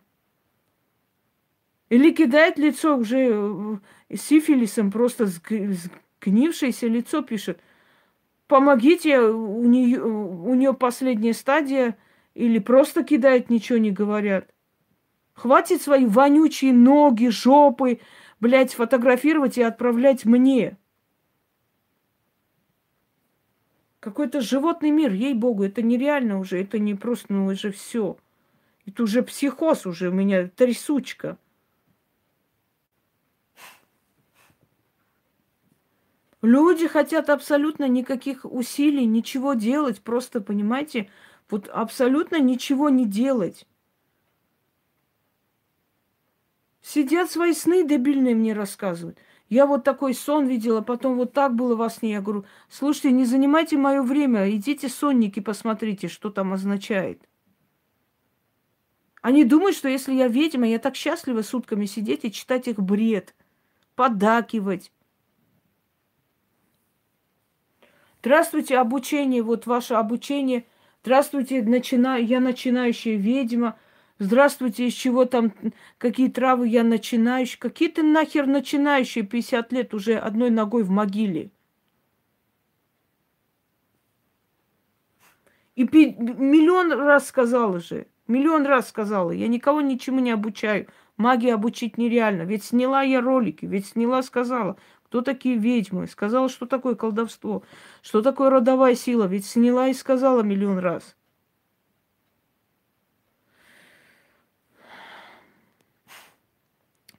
[1.92, 7.60] Или кидает лицо уже э, сифилисом, просто сгнившееся лицо пишет.
[8.48, 11.98] Помогите, у нее, у нее последняя стадия,
[12.34, 14.48] или просто кидает, ничего не говорят.
[15.34, 18.00] Хватит свои вонючие ноги, жопы,
[18.40, 20.78] блядь, фотографировать и отправлять мне.
[24.00, 28.16] Какой-то животный мир, ей-богу, это нереально уже, это не просто, ну, уже все.
[28.86, 31.38] Это уже психоз уже у меня, трясучка.
[36.42, 41.10] Люди хотят абсолютно никаких усилий, ничего делать, просто, понимаете,
[41.50, 43.68] вот абсолютно ничего не делать.
[46.82, 49.20] Сидят свои сны дебильные мне рассказывают.
[49.50, 52.14] Я вот такой сон видела, потом вот так было во сне.
[52.14, 57.22] Я говорю, слушайте, не занимайте мое время, идите сонники посмотрите, что там означает.
[59.22, 63.36] Они думают, что если я ведьма, я так счастлива сутками сидеть и читать их бред,
[63.96, 64.92] подакивать.
[68.22, 70.66] Здравствуйте, обучение, вот ваше обучение.
[71.04, 72.18] Здравствуйте, начина...
[72.20, 73.80] я начинающая ведьма.
[74.20, 75.52] Здравствуйте, из чего там,
[75.98, 77.58] какие травы я начинающий.
[77.58, 81.50] Какие ты нахер начинающие 50 лет уже одной ногой в могиле.
[85.76, 90.86] И пи- миллион раз сказала же, миллион раз сказала, я никого ничему не обучаю.
[91.18, 92.44] Магии обучить нереально.
[92.44, 94.78] Ведь сняла я ролики, ведь сняла, сказала,
[95.12, 97.64] кто такие ведьмы, сказала, что такое колдовство,
[98.02, 101.18] что такое родовая сила, ведь сняла и сказала миллион раз.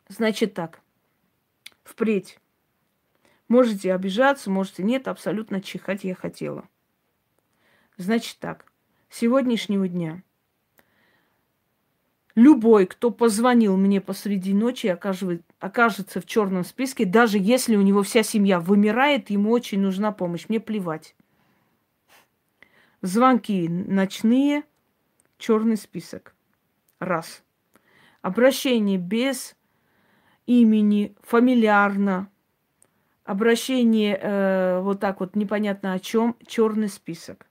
[0.09, 0.81] Значит так,
[1.85, 2.39] впредь.
[3.49, 6.67] Можете обижаться, можете нет, абсолютно чихать я хотела.
[7.99, 8.65] Значит так,
[9.11, 10.23] с сегодняшнего дня
[12.35, 14.87] любой, кто позвонил мне посреди ночи,
[15.63, 20.47] окажется в черном списке, даже если у него вся семья вымирает, ему очень нужна помощь.
[20.49, 21.15] Мне плевать.
[23.01, 24.65] Звонки ночные,
[25.39, 26.35] черный список.
[26.99, 27.45] Раз.
[28.23, 29.55] Обращение без
[30.47, 32.29] имени, фамильярно,
[33.23, 37.47] обращение э, вот так вот непонятно о чем, черный список.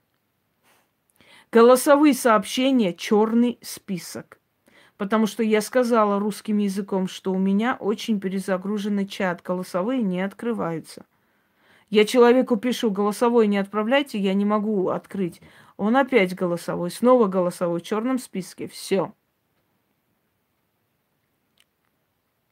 [1.50, 4.38] Голосовые сообщения, черный список.
[5.02, 11.06] Потому что я сказала русским языком, что у меня очень перезагруженный чат, голосовые не открываются.
[11.90, 15.42] Я человеку пишу, голосовой не отправляйте, я не могу открыть.
[15.76, 18.68] Он опять голосовой, снова голосовой в черном списке.
[18.68, 19.12] Все.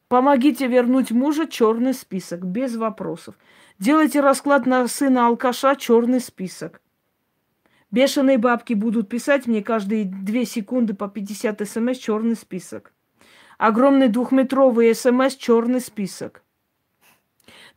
[0.08, 3.36] Помогите вернуть мужа, черный список, без вопросов.
[3.78, 6.82] Делайте расклад на сына алкаша, черный список.
[7.90, 12.92] Бешеные бабки будут писать мне каждые две секунды по 50 смс черный список.
[13.58, 16.42] Огромный двухметровый смс черный список.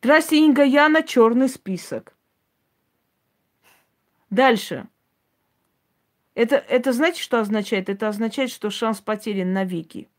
[0.02, 2.14] Здрасте, Инга Яна, черный список.
[4.30, 4.88] Дальше.
[6.36, 7.90] Это, это знаете, что означает?
[7.90, 10.10] Это означает, что шанс потерян навеки.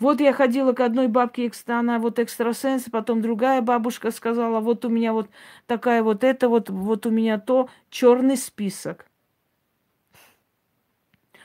[0.00, 4.88] Вот я ходила к одной бабке, она вот экстрасенс, потом другая бабушка сказала, вот у
[4.88, 5.30] меня вот
[5.66, 9.06] такая вот это, вот, вот у меня то, черный список.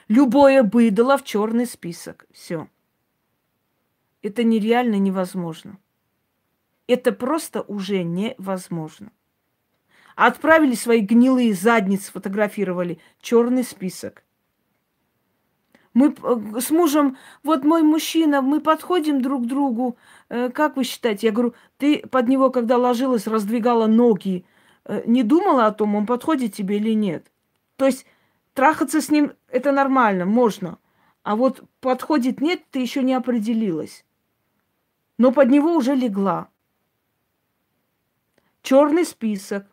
[0.07, 2.25] Любое быдло в черный список.
[2.31, 2.67] Все.
[4.23, 5.77] Это нереально невозможно.
[6.88, 9.12] Это просто уже невозможно.
[10.15, 12.99] Отправили свои гнилые задницы, фотографировали.
[13.21, 14.23] Черный список.
[15.93, 19.97] Мы э, с мужем, вот мой мужчина, мы подходим друг к другу.
[20.30, 21.28] Э, как вы считаете?
[21.28, 24.45] Я говорю, ты под него, когда ложилась, раздвигала ноги,
[24.86, 27.32] э, не думала о том, он подходит тебе или нет?
[27.75, 28.06] То есть
[28.54, 30.78] трахаться с ним это нормально, можно.
[31.23, 34.06] А вот подходит нет, ты еще не определилась.
[35.17, 36.49] Но под него уже легла.
[38.62, 39.65] Черный список.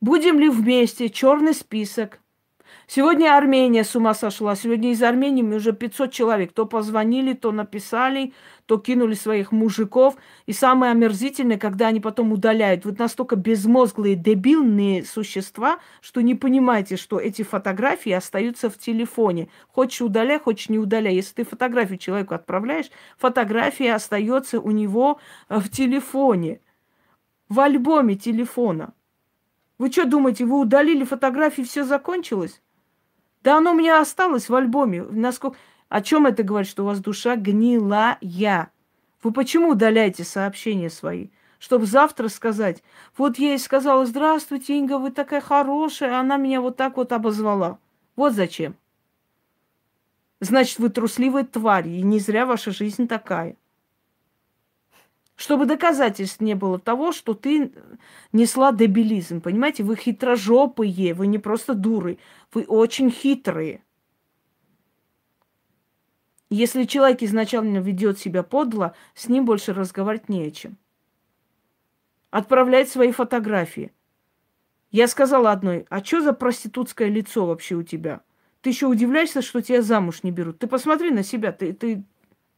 [0.00, 1.08] Будем ли вместе?
[1.08, 2.20] Черный список.
[2.88, 4.54] Сегодня Армения с ума сошла.
[4.54, 6.52] Сегодня из Армении уже 500 человек.
[6.52, 8.32] То позвонили, то написали,
[8.66, 10.16] то кинули своих мужиков.
[10.46, 12.84] И самое омерзительное, когда они потом удаляют.
[12.84, 19.48] Вот настолько безмозглые, дебильные существа, что не понимаете, что эти фотографии остаются в телефоне.
[19.66, 21.16] Хочешь удаляй, хочешь не удаляй.
[21.16, 25.18] Если ты фотографию человеку отправляешь, фотография остается у него
[25.48, 26.60] э, в телефоне.
[27.48, 28.94] В альбоме телефона.
[29.76, 32.62] Вы что думаете, вы удалили фотографии, все закончилось?
[33.46, 35.04] Да оно у меня осталось в альбоме.
[35.04, 35.56] Насколько...
[35.88, 38.18] О чем это говорит, что у вас душа гнилая?
[39.22, 41.28] Вы почему удаляете сообщения свои?
[41.60, 42.82] Чтобы завтра сказать,
[43.16, 47.78] вот я ей сказала, здравствуйте, Инга, вы такая хорошая, она меня вот так вот обозвала.
[48.16, 48.74] Вот зачем.
[50.40, 53.54] Значит, вы трусливая тварь, и не зря ваша жизнь такая
[55.36, 57.72] чтобы доказательств не было того, что ты
[58.32, 59.42] несла дебилизм.
[59.42, 62.18] Понимаете, вы хитрожопые, вы не просто дуры,
[62.52, 63.82] вы очень хитрые.
[66.48, 70.78] Если человек изначально ведет себя подло, с ним больше разговаривать не о чем.
[72.30, 73.92] Отправлять свои фотографии.
[74.90, 78.22] Я сказала одной, а что за проститутское лицо вообще у тебя?
[78.62, 80.60] Ты еще удивляешься, что тебя замуж не берут.
[80.60, 82.04] Ты посмотри на себя, ты, ты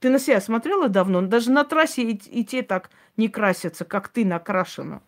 [0.00, 1.22] ты на себя смотрела давно?
[1.22, 5.02] Даже на трассе и, и те так не красятся, как ты накрашена.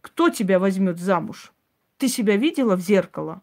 [0.00, 1.52] Кто тебя возьмет замуж?
[1.98, 3.42] Ты себя видела в зеркало?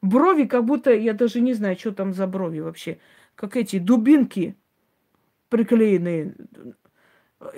[0.00, 2.98] Брови как будто, я даже не знаю, что там за брови вообще.
[3.34, 4.56] Как эти дубинки
[5.48, 6.34] приклеенные.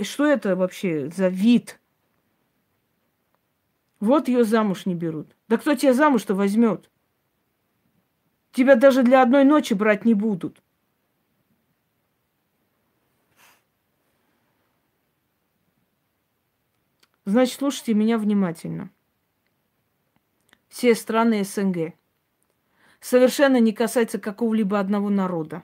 [0.03, 1.81] Что это вообще за вид?
[4.01, 5.37] Вот ее замуж не берут.
[5.49, 6.91] Да кто тебя замуж-то возьмет?
[8.53, 10.63] Тебя даже для одной ночи брать не будут.
[17.29, 18.89] Значит, слушайте меня внимательно.
[20.71, 21.93] Все страны СНГ.
[23.01, 25.63] Совершенно не касается какого-либо одного народа.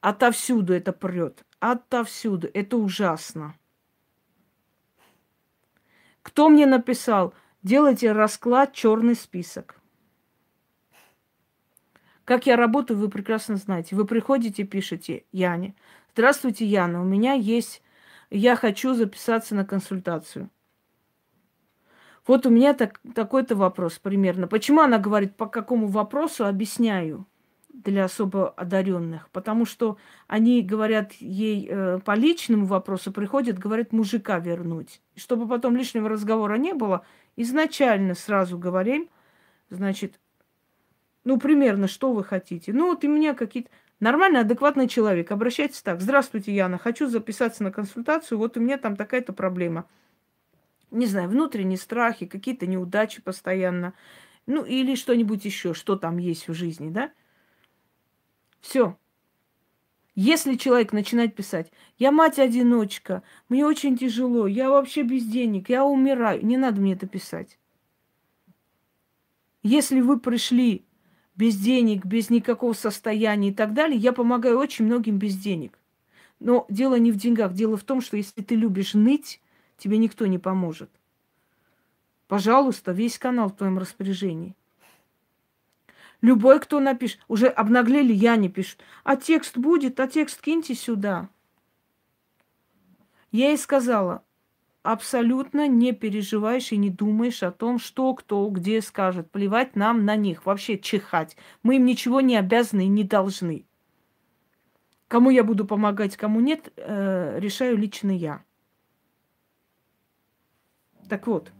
[0.00, 1.44] Отовсюду это прет.
[1.58, 2.48] Отовсюду.
[2.54, 3.56] Это ужасно.
[6.22, 7.34] Кто мне написал?
[7.64, 9.80] Делайте расклад черный список.
[12.24, 13.96] Как я работаю, вы прекрасно знаете.
[13.96, 15.74] Вы приходите, пишете Яне.
[16.12, 17.82] Здравствуйте, Яна, у меня есть...
[18.30, 20.50] Я хочу записаться на консультацию.
[22.26, 24.46] Вот у меня так, такой-то вопрос примерно.
[24.48, 27.26] Почему она говорит, по какому вопросу, объясняю
[27.68, 29.28] для особо одаренных.
[29.30, 35.02] Потому что они говорят ей э, по личному вопросу, приходят, говорят, мужика вернуть.
[35.16, 37.04] Чтобы потом лишнего разговора не было,
[37.36, 39.08] изначально сразу говорим,
[39.68, 40.18] значит,
[41.24, 42.72] ну, примерно, что вы хотите.
[42.72, 43.70] Ну, вот у меня какие-то...
[44.00, 45.30] Нормальный, адекватный человек.
[45.30, 46.00] Обращайтесь так.
[46.00, 46.78] Здравствуйте, Яна.
[46.78, 48.38] Хочу записаться на консультацию.
[48.38, 49.86] Вот у меня там такая-то проблема
[50.94, 53.94] не знаю, внутренние страхи, какие-то неудачи постоянно,
[54.46, 57.12] ну или что-нибудь еще, что там есть в жизни, да?
[58.60, 58.96] Все.
[60.14, 66.44] Если человек начинает писать, я мать-одиночка, мне очень тяжело, я вообще без денег, я умираю,
[66.46, 67.58] не надо мне это писать.
[69.64, 70.84] Если вы пришли
[71.34, 75.78] без денег, без никакого состояния и так далее, я помогаю очень многим без денег.
[76.38, 79.40] Но дело не в деньгах, дело в том, что если ты любишь ныть,
[79.76, 80.90] тебе никто не поможет.
[82.28, 84.54] Пожалуйста, весь канал в твоем распоряжении.
[86.20, 88.78] Любой, кто напишет, уже обнаглели, я не пишу.
[89.02, 91.28] А текст будет, а текст киньте сюда.
[93.30, 94.22] Я ей сказала,
[94.82, 99.30] абсолютно не переживаешь и не думаешь о том, что кто где скажет.
[99.30, 101.36] Плевать нам на них, вообще чихать.
[101.62, 103.66] Мы им ничего не обязаны и не должны.
[105.08, 108.42] Кому я буду помогать, кому нет, э, решаю лично я.
[111.08, 111.52] Так вот.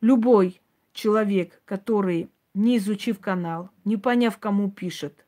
[0.00, 0.60] Любой
[0.92, 5.26] человек, который, не изучив канал, не поняв, кому пишет,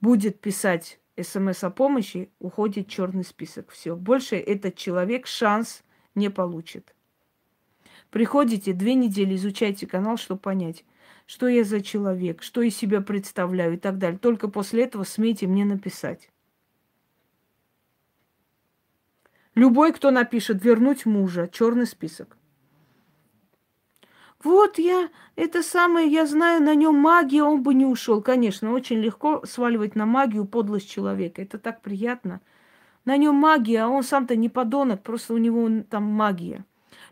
[0.00, 3.70] будет писать смс о помощи, уходит черный список.
[3.70, 3.96] Все.
[3.96, 5.82] Больше этот человек шанс
[6.14, 6.94] не получит.
[8.10, 10.84] Приходите, две недели изучайте канал, чтобы понять,
[11.26, 14.18] что я за человек, что из себя представляю и так далее.
[14.18, 16.30] Только после этого смейте мне написать.
[19.54, 22.36] Любой, кто напишет вернуть мужа, черный список.
[24.42, 28.20] Вот я, это самое, я знаю, на нем магия, он бы не ушел.
[28.20, 31.40] Конечно, очень легко сваливать на магию подлость человека.
[31.40, 32.40] Это так приятно.
[33.04, 36.64] На нем магия, а он сам-то не подонок, просто у него там магия.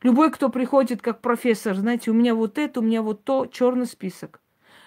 [0.02, 3.86] Любой, кто приходит как профессор, знаете, у меня вот это, у меня вот то, черный
[3.86, 4.40] список.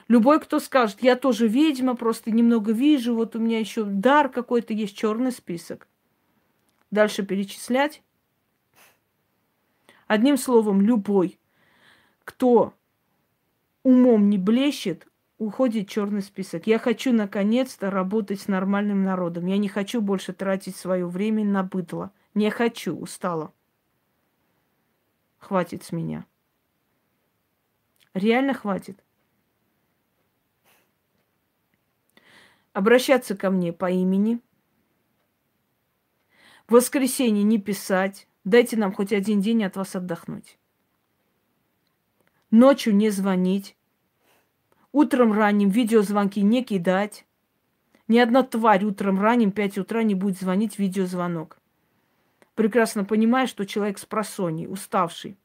[0.07, 4.73] Любой, кто скажет, я тоже ведьма, просто немного вижу, вот у меня еще дар какой-то
[4.73, 5.87] есть, черный список
[6.95, 8.01] дальше перечислять.
[10.07, 11.39] Одним словом, любой,
[12.23, 12.73] кто
[13.83, 16.65] умом не блещет, уходит черный список.
[16.65, 19.45] Я хочу наконец-то работать с нормальным народом.
[19.45, 22.11] Я не хочу больше тратить свое время на быдло.
[22.33, 23.53] Не хочу, устала.
[25.37, 26.25] Хватит с меня.
[28.13, 29.03] Реально хватит.
[32.73, 34.39] Обращаться ко мне по имени–
[36.67, 38.27] в воскресенье не писать.
[38.43, 40.57] Дайте нам хоть один день от вас отдохнуть.
[42.51, 43.75] Ночью не звонить.
[44.91, 47.25] Утром ранним видеозвонки не кидать.
[48.07, 51.57] Ни одна тварь утром ранним 5 утра не будет звонить видеозвонок.
[52.53, 55.37] Прекрасно понимая, что человек с просонья, уставший.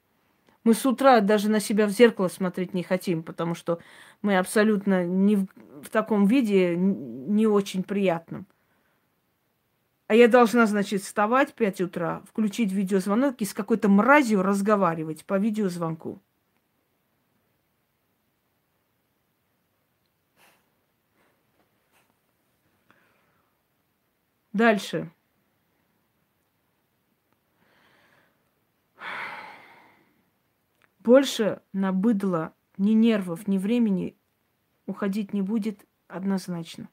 [0.62, 3.80] Мы с утра даже на себя в зеркало смотреть не хотим, потому что
[4.20, 5.46] мы абсолютно не в,
[5.82, 8.46] в таком виде не очень приятном.
[10.10, 15.24] А я должна, значит, вставать в 5 утра, включить видеозвонок и с какой-то мразью разговаривать
[15.24, 16.20] по видеозвонку.
[24.52, 25.12] Дальше.
[30.98, 34.16] Больше на быдло ни нервов, ни времени
[34.86, 36.88] уходить не будет однозначно.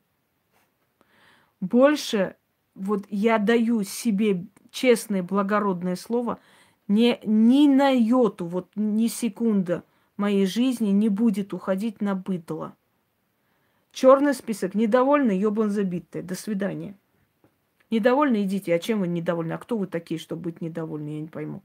[1.60, 2.36] Больше
[2.78, 6.40] вот я даю себе честное, благородное слово,
[6.88, 9.84] не, ни на йоту, вот ни секунда
[10.16, 12.76] моей жизни не будет уходить на быдло.
[13.92, 14.76] Черный список.
[14.76, 16.22] Недовольны, ёбан забитый.
[16.22, 16.96] До свидания.
[17.90, 18.74] Недовольны, идите.
[18.76, 19.54] А чем вы недовольны?
[19.54, 21.10] А кто вы такие, чтобы быть недовольны?
[21.10, 21.64] Я не пойму.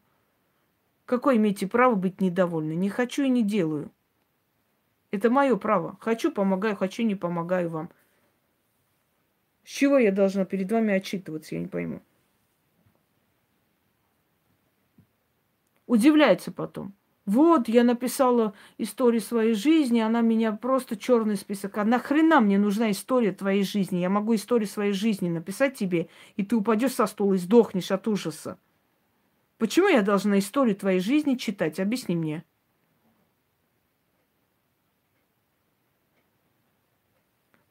[1.04, 2.72] Какое имеете право быть недовольны?
[2.72, 3.90] Не хочу и не делаю.
[5.10, 5.98] Это мое право.
[6.00, 7.90] Хочу, помогаю, хочу, не помогаю вам.
[9.64, 12.00] С чего я должна перед вами отчитываться, я не пойму.
[15.86, 16.94] Удивляется потом.
[17.24, 21.78] Вот, я написала историю своей жизни, она меня просто черный список.
[21.78, 23.98] А нахрена мне нужна история твоей жизни?
[23.98, 28.08] Я могу историю своей жизни написать тебе, и ты упадешь со стула и сдохнешь от
[28.08, 28.58] ужаса.
[29.58, 31.78] Почему я должна историю твоей жизни читать?
[31.78, 32.44] Объясни мне.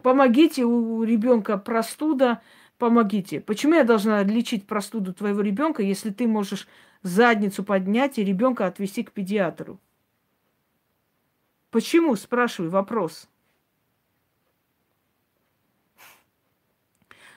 [0.01, 2.41] Помогите у ребенка простуда,
[2.77, 3.39] помогите.
[3.39, 6.67] Почему я должна лечить простуду твоего ребенка, если ты можешь
[7.03, 9.79] задницу поднять и ребенка отвести к педиатру?
[11.69, 13.29] Почему, спрашиваю, вопрос.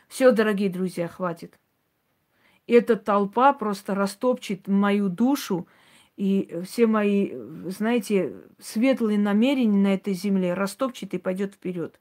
[0.09, 1.59] Все, дорогие друзья, хватит.
[2.67, 5.69] Эта толпа просто растопчет мою душу,
[6.17, 7.33] и все мои,
[7.67, 12.01] знаете, светлые намерения на этой земле растопчет и пойдет вперед.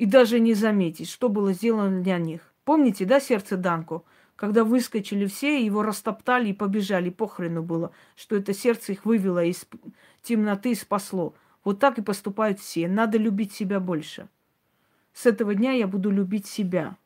[0.00, 2.54] И даже не заметить, что было сделано для них.
[2.64, 4.00] Помните, да, сердце Данко?
[4.34, 7.10] Когда выскочили все, его растоптали и побежали.
[7.10, 9.66] Похрену было, что это сердце их вывело из
[10.22, 11.34] темноты и спасло.
[11.64, 12.88] Вот так и поступают все.
[12.88, 14.30] Надо любить себя больше.
[15.12, 16.96] С этого дня я буду любить себя.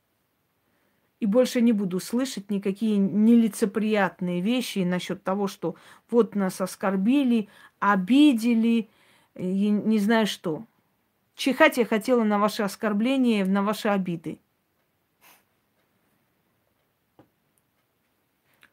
[1.19, 5.75] И больше не буду слышать никакие нелицеприятные вещи насчет того, что
[6.09, 7.49] вот нас оскорбили,
[7.81, 8.89] обидели,
[9.35, 10.65] и не знаю что.
[11.35, 14.39] Чихать я хотела на ваши оскорбления, на ваши обиды.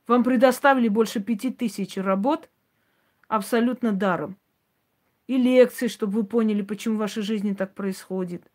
[0.08, 2.50] Вам предоставили больше пяти тысяч работ
[3.28, 4.38] абсолютно даром.
[5.28, 8.52] И лекции, чтобы вы поняли, почему в вашей жизни так происходит.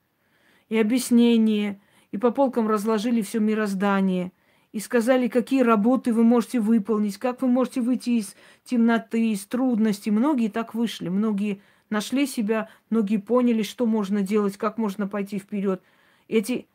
[0.69, 1.81] И объяснения,
[2.11, 4.33] и по полкам разложили все мироздание.
[4.73, 10.11] И сказали, какие работы вы можете выполнить, как вы можете выйти из темноты, из трудностей.
[10.11, 15.83] Многие так вышли, многие нашли себя, многие поняли, что можно делать, как можно пойти вперед.
[16.29, 16.67] Эти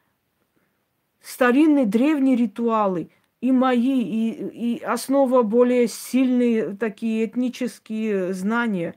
[1.22, 3.10] старинные древние ритуалы–
[3.42, 8.96] и мои, и, и основа более сильные такие этнические знания.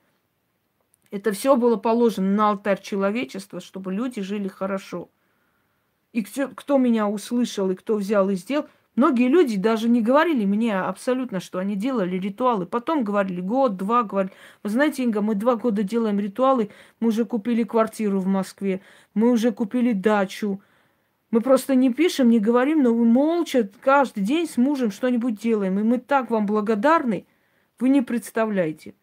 [1.11, 5.09] Это все было положено на алтарь человечества, чтобы люди жили хорошо.
[6.12, 10.45] И кто, кто меня услышал и кто взял и сделал, многие люди даже не говорили
[10.45, 12.66] мне абсолютно, что они делали ритуалы.
[12.66, 14.32] Потом говорили год, два, говорили.
[14.62, 16.70] Вы знаете, Инга, мы два года делаем ритуалы,
[17.01, 18.80] мы уже купили квартиру в Москве,
[19.14, 20.61] мы уже купили дачу,
[21.30, 25.80] мы просто не пишем, не говорим, но мы молча каждый день с мужем что-нибудь делаем.
[25.80, 27.26] И мы так вам благодарны,
[27.80, 28.95] вы не представляете.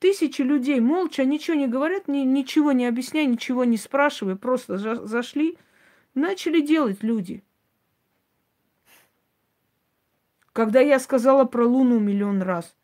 [0.00, 5.06] Тысячи людей молча ничего не говорят, ни, ничего не объясняя, ничего не спрашивая, просто за,
[5.06, 5.58] зашли,
[6.14, 7.44] начали делать люди.
[10.52, 12.76] Когда я сказала про Луну миллион раз,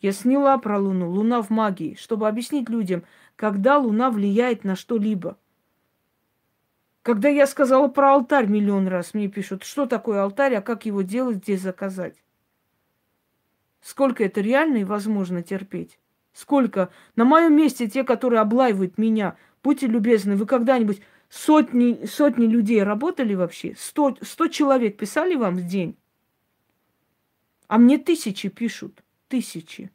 [0.00, 3.04] я сняла про Луну, Луна в магии, чтобы объяснить людям,
[3.36, 5.36] когда Луна влияет на что-либо–
[7.06, 11.02] когда я сказала про алтарь миллион раз, мне пишут, что такое алтарь, а как его
[11.02, 12.16] делать, где заказать.
[13.80, 16.00] Сколько это реально и возможно терпеть?
[16.32, 16.88] Сколько?
[17.14, 23.34] На моем месте те, которые облаивают меня, будьте любезны, вы когда-нибудь сотни, сотни людей работали
[23.34, 23.76] вообще?
[23.78, 25.96] Сто, сто человек писали вам в день?
[27.68, 29.02] А мне тысячи пишут.
[29.28, 29.90] Тысячи.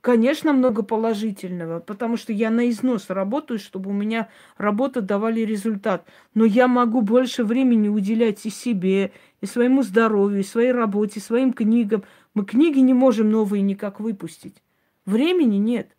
[0.00, 6.06] Конечно, много положительного, потому что я на износ работаю, чтобы у меня работа давали результат.
[6.32, 11.22] Но я могу больше времени уделять и себе, и своему здоровью, и своей работе, и
[11.22, 12.04] своим книгам.
[12.34, 14.62] Мы книги не можем новые никак выпустить.
[15.06, 15.96] Времени нет.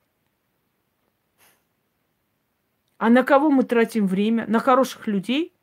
[2.97, 4.45] А на кого мы тратим время?
[4.47, 5.53] На хороших людей?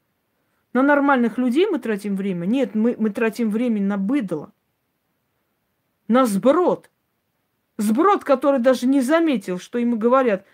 [0.75, 2.45] На нормальных людей мы тратим время?
[2.45, 4.53] Нет, мы, мы тратим время на быдло.
[6.09, 6.91] На сброд–
[7.77, 10.47] Сброд, который даже не заметил, что ему говорят,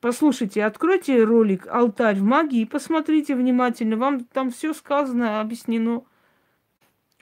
[0.00, 6.04] послушайте, откройте ролик «Алтарь в магии» и посмотрите внимательно, вам там все сказано, объяснено.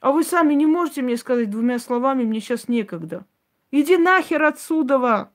[0.00, 3.26] А вы сами не можете мне сказать двумя словами, мне сейчас некогда.
[3.72, 4.98] Иди нахер отсюда!
[4.98, 5.30] Во.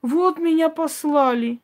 [0.00, 1.60] Вот меня послали.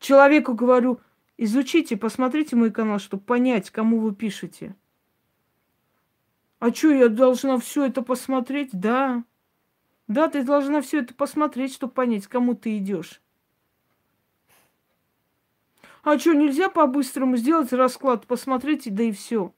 [0.00, 1.00] Человеку говорю,
[1.38, 4.74] изучите, посмотрите мой канал, чтобы понять, кому вы пишете.
[6.58, 8.70] А что, я должна все это посмотреть?
[8.72, 9.24] Да.
[10.08, 13.20] Да, ты должна все это посмотреть, чтобы понять, кому ты идешь.
[16.02, 19.52] А что, нельзя по-быстрому сделать расклад, посмотреть, да и все.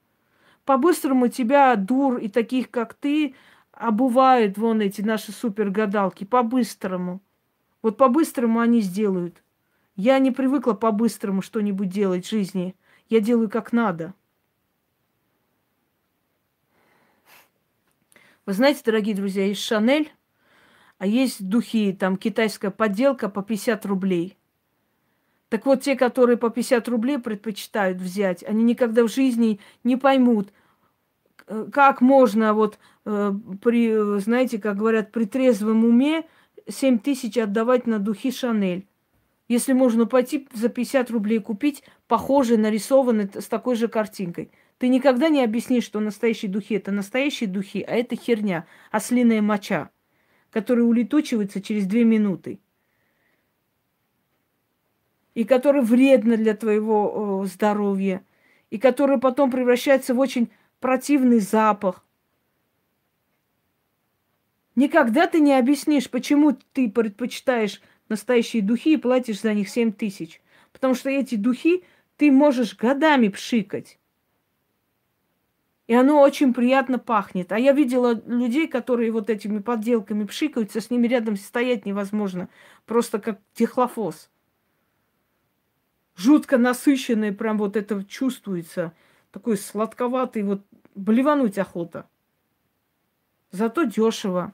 [0.64, 3.34] По-быстрому тебя, дур и таких, как ты,
[3.72, 6.24] обувают вон эти наши супергадалки.
[6.24, 7.20] По-быстрому.
[7.82, 9.42] Вот по-быстрому они сделают.
[9.98, 12.76] Я не привыкла по-быстрому что-нибудь делать в жизни.
[13.08, 14.14] Я делаю как надо.
[18.46, 20.12] Вы знаете, дорогие друзья, есть Шанель,
[20.98, 24.38] а есть духи, там китайская подделка по 50 рублей.
[25.48, 30.52] Так вот, те, которые по 50 рублей предпочитают взять, они никогда в жизни не поймут,
[31.48, 36.24] э, как можно вот э, при, знаете, как говорят, при трезвом уме
[36.68, 38.86] 7 тысяч отдавать на духи Шанель.
[39.48, 44.50] Если можно пойти за 50 рублей купить похожий, нарисованный с такой же картинкой.
[44.76, 49.90] Ты никогда не объяснишь, что настоящие духи это настоящие духи, а это херня, ослиная моча,
[50.50, 52.60] которая улетучивается через две минуты
[55.38, 58.24] и которая вредна для твоего здоровья,
[58.70, 62.04] и которая потом превращается в очень противный запах.
[64.74, 70.40] Никогда ты не объяснишь, почему ты предпочитаешь настоящие духи и платишь за них 7 тысяч.
[70.72, 71.84] Потому что эти духи
[72.16, 73.98] ты можешь годами пшикать.
[75.86, 77.50] И оно очень приятно пахнет.
[77.52, 82.48] А я видела людей, которые вот этими подделками пшикаются, с ними рядом стоять невозможно.
[82.84, 84.30] Просто как техлофос
[86.18, 88.92] жутко насыщенный, прям вот это чувствуется.
[89.30, 92.08] Такой сладковатый, вот блевануть охота.
[93.50, 94.52] Зато дешево.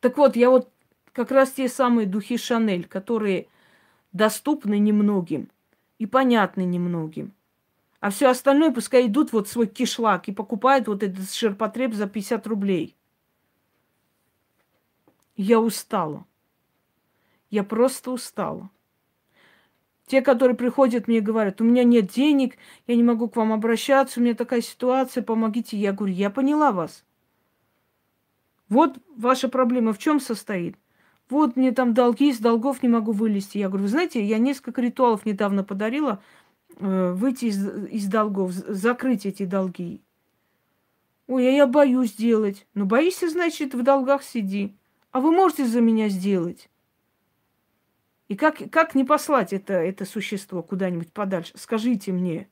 [0.00, 0.70] Так вот, я вот
[1.12, 3.48] как раз те самые духи Шанель, которые
[4.12, 5.50] доступны немногим
[5.98, 7.32] и понятны немногим.
[8.00, 12.46] А все остальное пускай идут вот свой кишлак и покупают вот этот ширпотреб за 50
[12.46, 12.96] рублей.
[15.36, 16.24] Я устала.
[17.50, 18.70] Я просто устала.
[20.06, 24.18] Те, которые приходят мне говорят, у меня нет денег, я не могу к вам обращаться,
[24.18, 25.76] у меня такая ситуация, помогите.
[25.76, 27.04] Я говорю, я поняла вас.
[28.70, 30.76] Вот ваша проблема в чем состоит?
[31.28, 33.58] Вот мне там долги, из долгов не могу вылезти.
[33.58, 36.22] Я говорю, вы знаете, я несколько ритуалов недавно подарила,
[36.76, 40.00] э, выйти из, из долгов, закрыть эти долги.
[41.26, 42.66] Ой, а я боюсь делать.
[42.74, 44.74] Ну, боишься, значит, в долгах сиди.
[45.12, 46.70] А вы можете за меня сделать?
[48.28, 51.52] И как, как не послать это, это существо куда-нибудь подальше?
[51.56, 52.48] Скажите мне.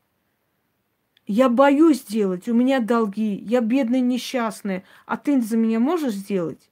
[1.28, 6.70] Я боюсь сделать, у меня долги, я бедная, несчастная, а ты за меня можешь сделать?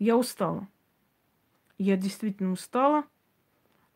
[0.00, 0.66] Я устала.
[1.78, 3.04] Я действительно устала.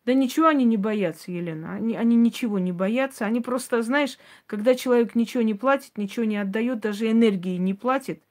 [0.04, 1.74] Да ничего они не боятся, Елена.
[1.74, 3.26] Они, они ничего не боятся.
[3.26, 8.22] Они просто, знаешь, когда человек ничего не платит, ничего не отдает, даже энергии не платит,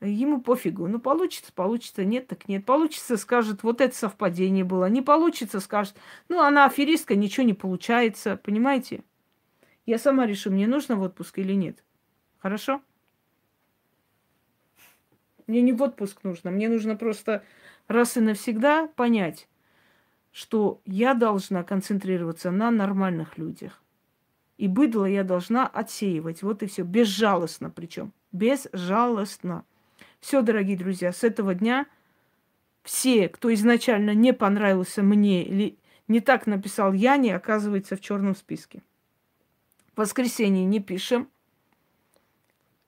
[0.00, 0.86] ему пофигу.
[0.86, 2.64] Ну, получится, получится, нет, так нет.
[2.64, 4.88] Получится, скажет, вот это совпадение было.
[4.88, 5.96] Не получится, скажет,
[6.28, 9.02] ну, она аферистка, ничего не получается, понимаете?
[9.86, 11.82] Я сама решу, мне нужно в отпуск или нет.
[12.38, 12.82] Хорошо?
[15.46, 17.42] Мне не в отпуск нужно, мне нужно просто
[17.86, 19.48] раз и навсегда понять,
[20.30, 23.82] что я должна концентрироваться на нормальных людях.
[24.58, 26.42] И быдло я должна отсеивать.
[26.42, 26.82] Вот и все.
[26.82, 28.12] Безжалостно причем.
[28.32, 29.64] Безжалостно.
[30.20, 31.86] Все, дорогие друзья, с этого дня
[32.82, 38.82] все, кто изначально не понравился мне или не так написал Яне, оказывается в черном списке.
[39.94, 41.28] В воскресенье не пишем,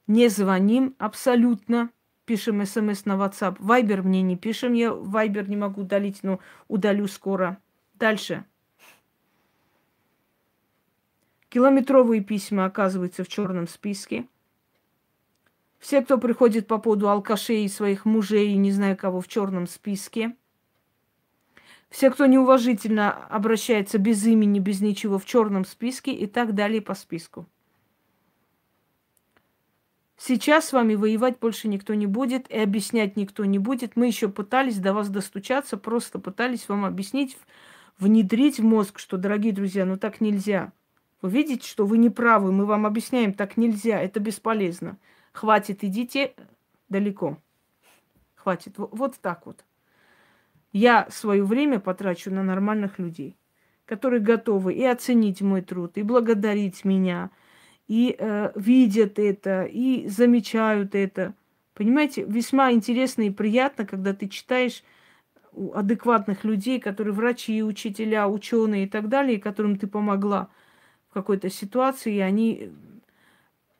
[0.07, 1.91] не звоним абсолютно
[2.25, 3.57] пишем смс на WhatsApp.
[3.59, 4.73] Вайбер мне не пишем.
[4.73, 7.59] Я Вайбер не могу удалить, но удалю скоро.
[7.95, 8.45] Дальше.
[11.49, 14.27] Километровые письма оказываются в черном списке.
[15.81, 20.37] Все, кто приходит по поводу алкашей и своих мужей, не знаю кого, в черном списке.
[21.89, 26.95] Все, кто неуважительно обращается без имени, без ничего, в черном списке и так далее по
[26.95, 27.49] списку.
[30.19, 33.97] Сейчас с вами воевать больше никто не будет и объяснять никто не будет.
[33.97, 37.39] Мы еще пытались до вас достучаться, просто пытались вам объяснить,
[37.99, 40.73] внедрить в мозг, что, дорогие друзья, ну так нельзя.
[41.23, 44.99] Вы видите, что вы не правы, мы вам объясняем, так нельзя, это бесполезно.
[45.33, 46.35] Хватит, идите
[46.89, 47.39] далеко.
[48.35, 48.75] Хватит.
[48.77, 49.65] Вот так вот.
[50.73, 53.37] Я свое время потрачу на нормальных людей,
[53.87, 57.31] которые готовы и оценить мой труд, и благодарить меня,
[57.89, 61.35] и э, видят это, и замечают это.
[61.75, 64.85] Понимаете, весьма интересно и приятно, когда ты читаешь
[65.53, 70.51] у адекватных людей, которые врачи, учителя, ученые и так далее, которым ты помогла
[71.09, 72.71] в какой-то ситуации, и они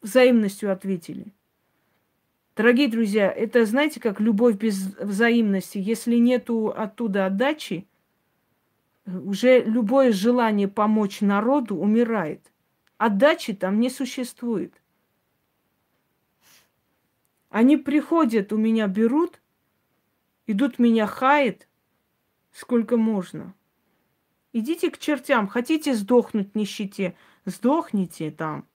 [0.03, 1.33] взаимностью ответили.
[2.61, 5.79] Дорогие друзья, это знаете, как любовь без взаимности.
[5.79, 7.89] Если нету оттуда отдачи,
[9.07, 12.53] уже любое желание помочь народу умирает.
[12.99, 14.75] Отдачи там не существует.
[17.49, 19.41] Они приходят, у меня берут,
[20.47, 21.67] идут меня хаять,
[22.53, 23.55] сколько можно.
[24.53, 28.67] Идите к чертям, хотите сдохнуть в нищете, сдохните там.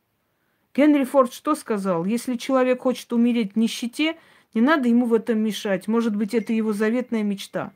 [0.76, 2.03] Генри Форд что сказал?
[2.03, 4.17] Если человек хочет умереть в нищете,
[4.53, 5.88] не надо ему в этом мешать.
[5.88, 7.71] Может быть, это его заветная мечта.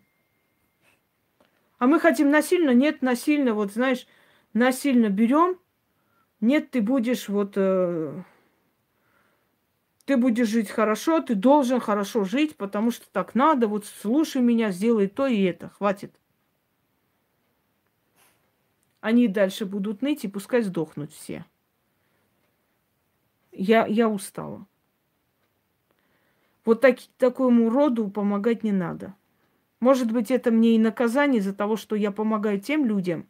[1.78, 2.72] А мы хотим насильно?
[2.72, 3.54] Нет, насильно.
[3.54, 4.06] Вот знаешь,
[4.54, 5.58] насильно берем.
[6.41, 7.54] Нет, ты будешь вот...
[7.56, 8.22] Э,
[10.06, 13.68] ты будешь жить хорошо, ты должен хорошо жить, потому что так надо.
[13.68, 15.70] Вот слушай меня, сделай то и это.
[15.70, 16.14] Хватит.
[19.00, 21.45] Они дальше будут ныть и пускай сдохнут все.
[23.60, 24.66] Я, я устала.
[26.64, 29.16] Вот так, такому роду помогать не надо.
[29.82, 33.28] Может быть, это мне и наказание за того, что я помогаю тем людям,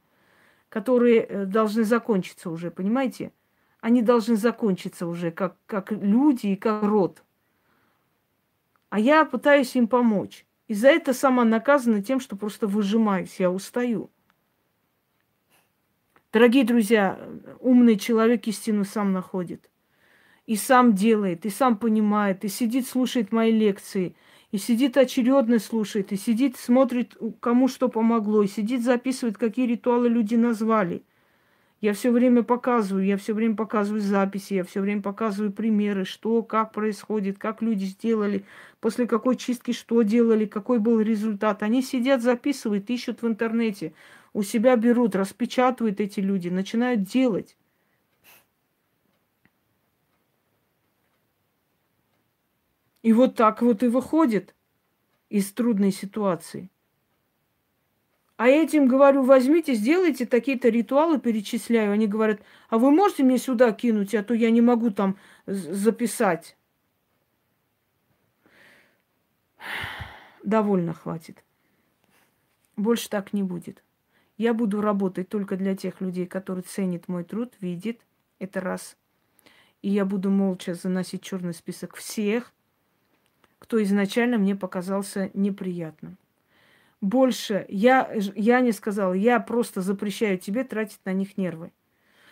[0.70, 3.34] которые э, должны закончиться уже, понимаете?
[3.82, 7.24] Они должны закончиться уже как, как люди и как род.
[8.90, 10.46] А я пытаюсь им помочь.
[10.68, 14.12] И за это сама наказана тем, что просто выжимаюсь, я устаю.
[16.32, 17.20] Дорогие друзья,
[17.60, 19.72] умный человек истину сам находит
[20.50, 24.16] и сам делает, и сам понимает, и сидит, слушает мои лекции,
[24.52, 30.10] и сидит очередно слушает, и сидит, смотрит, кому что помогло, и сидит, записывает, какие ритуалы
[30.10, 31.04] люди назвали.
[31.82, 36.42] Я все время показываю, я все время показываю записи, я все время показываю примеры, что,
[36.42, 38.44] как происходит, как люди сделали,
[38.80, 41.62] после какой чистки что делали, какой был результат.
[41.62, 43.94] Они сидят, записывают, ищут в интернете,
[44.34, 47.56] у себя берут, распечатывают эти люди, начинают делать.
[53.10, 54.54] И вот так вот и выходит
[55.30, 56.70] из трудной ситуации.
[58.38, 61.92] А этим говорю, возьмите, сделайте такие-то ритуалы, перечисляю.
[61.92, 62.40] Они говорят,
[62.70, 66.56] а вы можете мне сюда кинуть, а то я не могу там записать.
[70.44, 71.44] Довольно хватит.
[72.78, 73.84] Больше так не будет.
[74.38, 77.98] Я буду работать только для тех людей, которые ценят мой труд, видят.
[78.38, 78.98] Это раз.
[79.82, 82.54] И я буду молча заносить черный список всех,
[83.60, 86.18] кто изначально мне показался неприятным.
[87.02, 91.72] Больше я, я не сказала, я просто запрещаю тебе тратить на них нервы.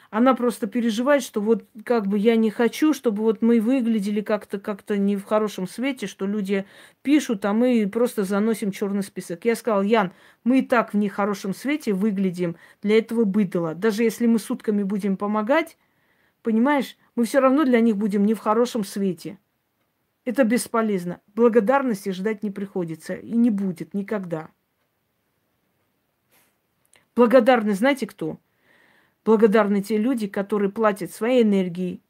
[0.09, 4.57] Она просто переживает, что вот как бы я не хочу, чтобы вот мы выглядели как-то
[4.57, 6.65] как-то не в хорошем свете, что люди
[7.01, 9.43] пишут, а мы просто заносим черный список.
[9.43, 10.13] Я сказала, Ян,
[10.45, 13.75] мы и так в нехорошем свете выглядим для этого быдла.
[13.75, 15.77] Даже если мы сутками будем помогать,
[16.41, 19.37] понимаешь, мы все равно для них будем не в хорошем свете.
[20.27, 21.21] Это бесполезно.
[21.35, 24.49] Благодарности ждать не приходится и не будет никогда.
[27.15, 28.37] Благодарны знаете кто?
[29.23, 32.01] Благодарны те люди, которые платят своей энергией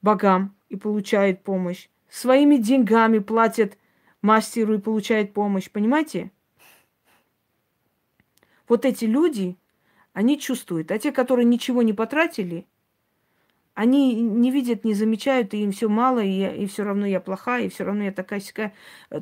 [0.00, 1.88] богам и получают помощь.
[2.08, 3.76] Своими деньгами платят
[4.20, 5.68] мастеру и получают помощь.
[5.68, 6.30] Понимаете?
[8.68, 9.56] Вот эти люди,
[10.12, 10.92] они чувствуют.
[10.92, 12.64] А те, которые ничего не потратили,
[13.74, 17.64] они не видят, не замечают, и им все мало, и, и все равно я плохая,
[17.64, 18.74] и все равно я такая сякая.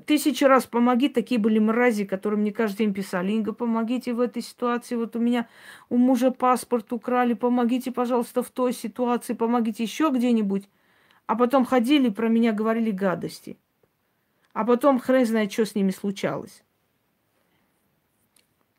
[0.07, 3.32] Тысячу раз помоги, такие были мрази, которые мне каждый день писали.
[3.32, 5.48] Инга, помогите в этой ситуации, вот у меня
[5.88, 10.68] у мужа паспорт украли, помогите, пожалуйста, в той ситуации, помогите еще где-нибудь.
[11.26, 13.57] А потом ходили, про меня говорили гадости.
[14.53, 16.64] А потом хрен знает, что с ними случалось.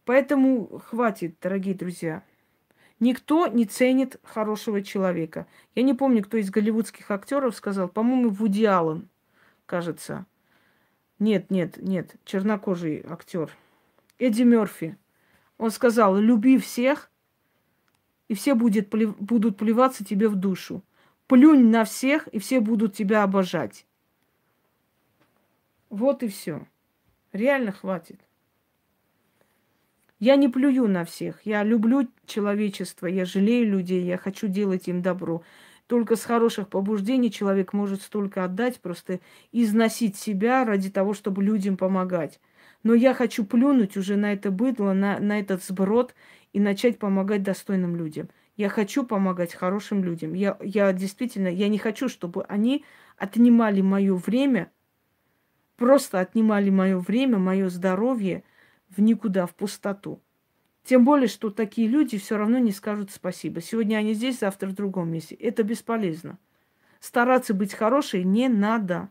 [0.03, 2.23] Поэтому хватит, дорогие друзья.
[3.01, 5.47] Никто не ценит хорошего человека.
[5.73, 9.09] Я не помню, кто из голливудских актеров сказал, по-моему, Вуди Аллен,
[9.65, 10.27] кажется.
[11.17, 13.51] Нет, нет, нет, чернокожий актер.
[14.19, 14.97] Эдди Мерфи.
[15.57, 17.09] Он сказал, люби всех,
[18.27, 20.83] и все будет, будут плеваться тебе в душу.
[21.25, 23.87] Плюнь на всех, и все будут тебя обожать.
[25.89, 26.67] Вот и все.
[27.31, 28.21] Реально хватит.
[30.21, 31.41] Я не плюю на всех.
[31.45, 35.41] Я люблю человечество, я жалею людей, я хочу делать им добро.
[35.87, 39.19] Только с хороших побуждений человек может столько отдать, просто
[39.51, 42.39] износить себя ради того, чтобы людям помогать.
[42.83, 46.13] Но я хочу плюнуть уже на это быдло, на, на этот сброд
[46.53, 48.29] и начать помогать достойным людям.
[48.55, 50.35] Я хочу помогать хорошим людям.
[50.35, 52.85] Я, я действительно, я не хочу, чтобы они
[53.17, 54.71] отнимали мое время,
[55.77, 58.43] просто отнимали мое время, мое здоровье–
[58.95, 60.21] в никуда, в пустоту.
[60.83, 63.61] Тем более, что такие люди все равно не скажут спасибо.
[63.61, 65.35] Сегодня они здесь, завтра в другом месте.
[65.35, 66.39] Это бесполезно.
[66.99, 69.09] Стараться быть хорошей не надо.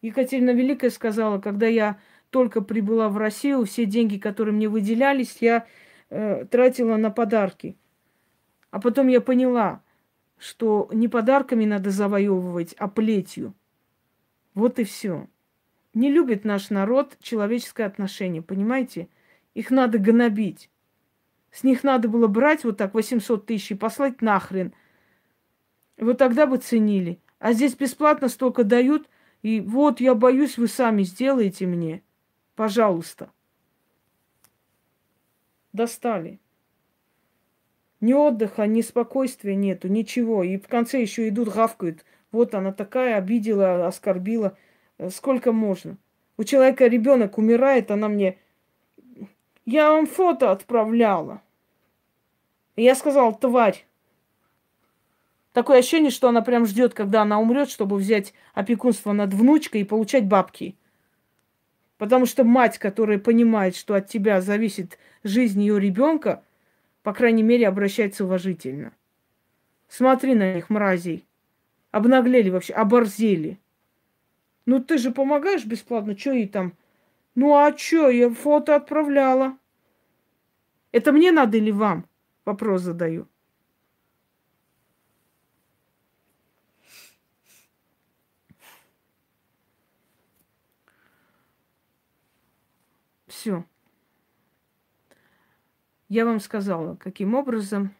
[0.00, 1.98] Екатерина Великая сказала, когда я
[2.30, 5.66] только прибыла в Россию, все деньги, которые мне выделялись, я
[6.08, 7.76] э, тратила на подарки.
[8.70, 9.82] А потом я поняла,
[10.38, 13.54] что не подарками надо завоевывать, а плетью.
[14.54, 15.26] Вот и все.
[15.98, 19.08] Не любит наш народ человеческое отношение, понимаете?
[19.54, 20.70] Их надо гнобить.
[21.50, 24.72] С них надо было брать вот так 800 тысяч и послать нахрен.
[25.96, 27.18] Вот тогда бы ценили.
[27.40, 29.10] А здесь бесплатно столько дают,
[29.42, 32.04] и вот я боюсь, вы сами сделаете мне.
[32.54, 33.32] Пожалуйста.
[35.72, 36.38] Достали.
[38.00, 40.44] Ни отдыха, ни спокойствия нету, ничего.
[40.44, 42.04] И в конце еще идут, гавкают.
[42.30, 44.56] Вот она такая, обидела, оскорбила.
[45.10, 45.96] Сколько можно?
[46.36, 48.38] У человека ребенок умирает, она мне...
[49.64, 51.42] Я вам фото отправляла.
[52.76, 53.84] И я сказал, тварь.
[55.52, 59.84] Такое ощущение, что она прям ждет, когда она умрет, чтобы взять опекунство над внучкой и
[59.84, 60.76] получать бабки.
[61.96, 66.44] Потому что мать, которая понимает, что от тебя зависит жизнь ее ребенка,
[67.02, 68.92] по крайней мере, обращается уважительно.
[69.88, 71.26] Смотри на них, мразей.
[71.90, 73.58] Обнаглели вообще, оборзели.
[74.68, 76.76] Ну ты же помогаешь бесплатно, что ей там?
[77.34, 79.56] Ну а что, я фото отправляла.
[80.92, 82.06] Это мне надо или вам?
[82.44, 83.26] Вопрос задаю.
[93.26, 93.64] Все.
[96.10, 97.94] Я вам сказала, каким образом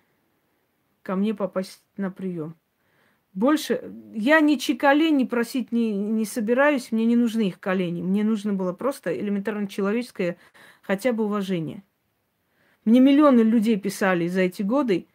[1.00, 2.54] ко мне попасть на прием.
[3.38, 8.02] Больше я ничьи колени просить не, не собираюсь, мне не нужны их колени.
[8.02, 10.38] Мне нужно было просто элементарно человеческое
[10.82, 11.84] хотя бы уважение.
[12.84, 15.06] Мне миллионы людей писали за эти годы,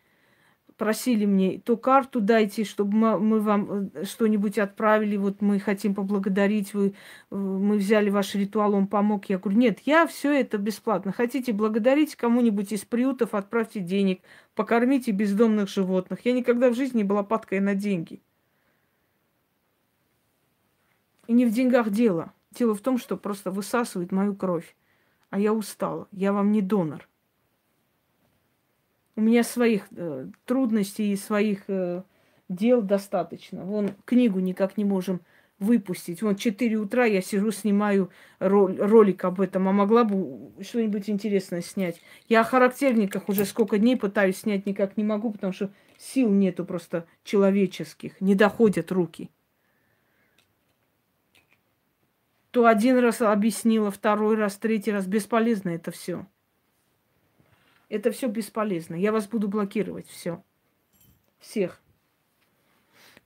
[0.77, 6.73] просили мне, то карту дайте, чтобы мы, вам э, что-нибудь отправили, вот мы хотим поблагодарить,
[6.73, 9.25] вы, э, мы взяли ваш ритуал, он помог.
[9.25, 11.11] Я говорю, нет, я все это бесплатно.
[11.11, 14.21] Хотите благодарить кому-нибудь из приютов, отправьте денег,
[14.55, 16.19] покормите бездомных животных.
[16.25, 18.21] Я никогда в жизни не была падкой на деньги.
[21.27, 22.33] И не в деньгах дело.
[22.51, 24.75] Дело в том, что просто высасывает мою кровь.
[25.29, 26.07] А я устала.
[26.11, 27.07] Я вам не донор.
[29.15, 32.03] У меня своих э, трудностей и своих э,
[32.49, 33.63] дел достаточно.
[33.63, 35.21] Вон книгу никак не можем
[35.59, 36.21] выпустить.
[36.21, 38.09] Вон 4 утра я сижу, снимаю
[38.39, 42.01] роль, ролик об этом, а могла бы что-нибудь интересное снять.
[42.27, 46.65] Я о характерниках уже сколько дней пытаюсь снять, никак не могу, потому что сил нету
[46.65, 49.29] просто человеческих, не доходят руки.
[52.51, 55.07] То один раз объяснила, второй раз, третий раз.
[55.07, 56.27] Бесполезно это все.
[57.93, 58.95] Это все бесполезно.
[58.95, 60.07] Я вас буду блокировать.
[60.07, 60.43] Все.
[61.37, 61.79] Всех.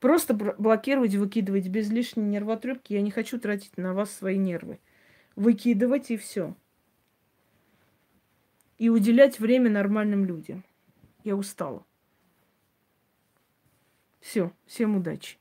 [0.01, 2.91] Просто блокировать, выкидывать без лишней нервотрепки.
[2.91, 4.82] Я не хочу тратить на вас свои нервы.
[5.38, 6.53] Выкидывать и все.
[8.78, 10.65] И уделять время нормальным людям.
[11.24, 11.86] Я устала.
[14.20, 14.51] Все.
[14.65, 15.38] Всем удачи.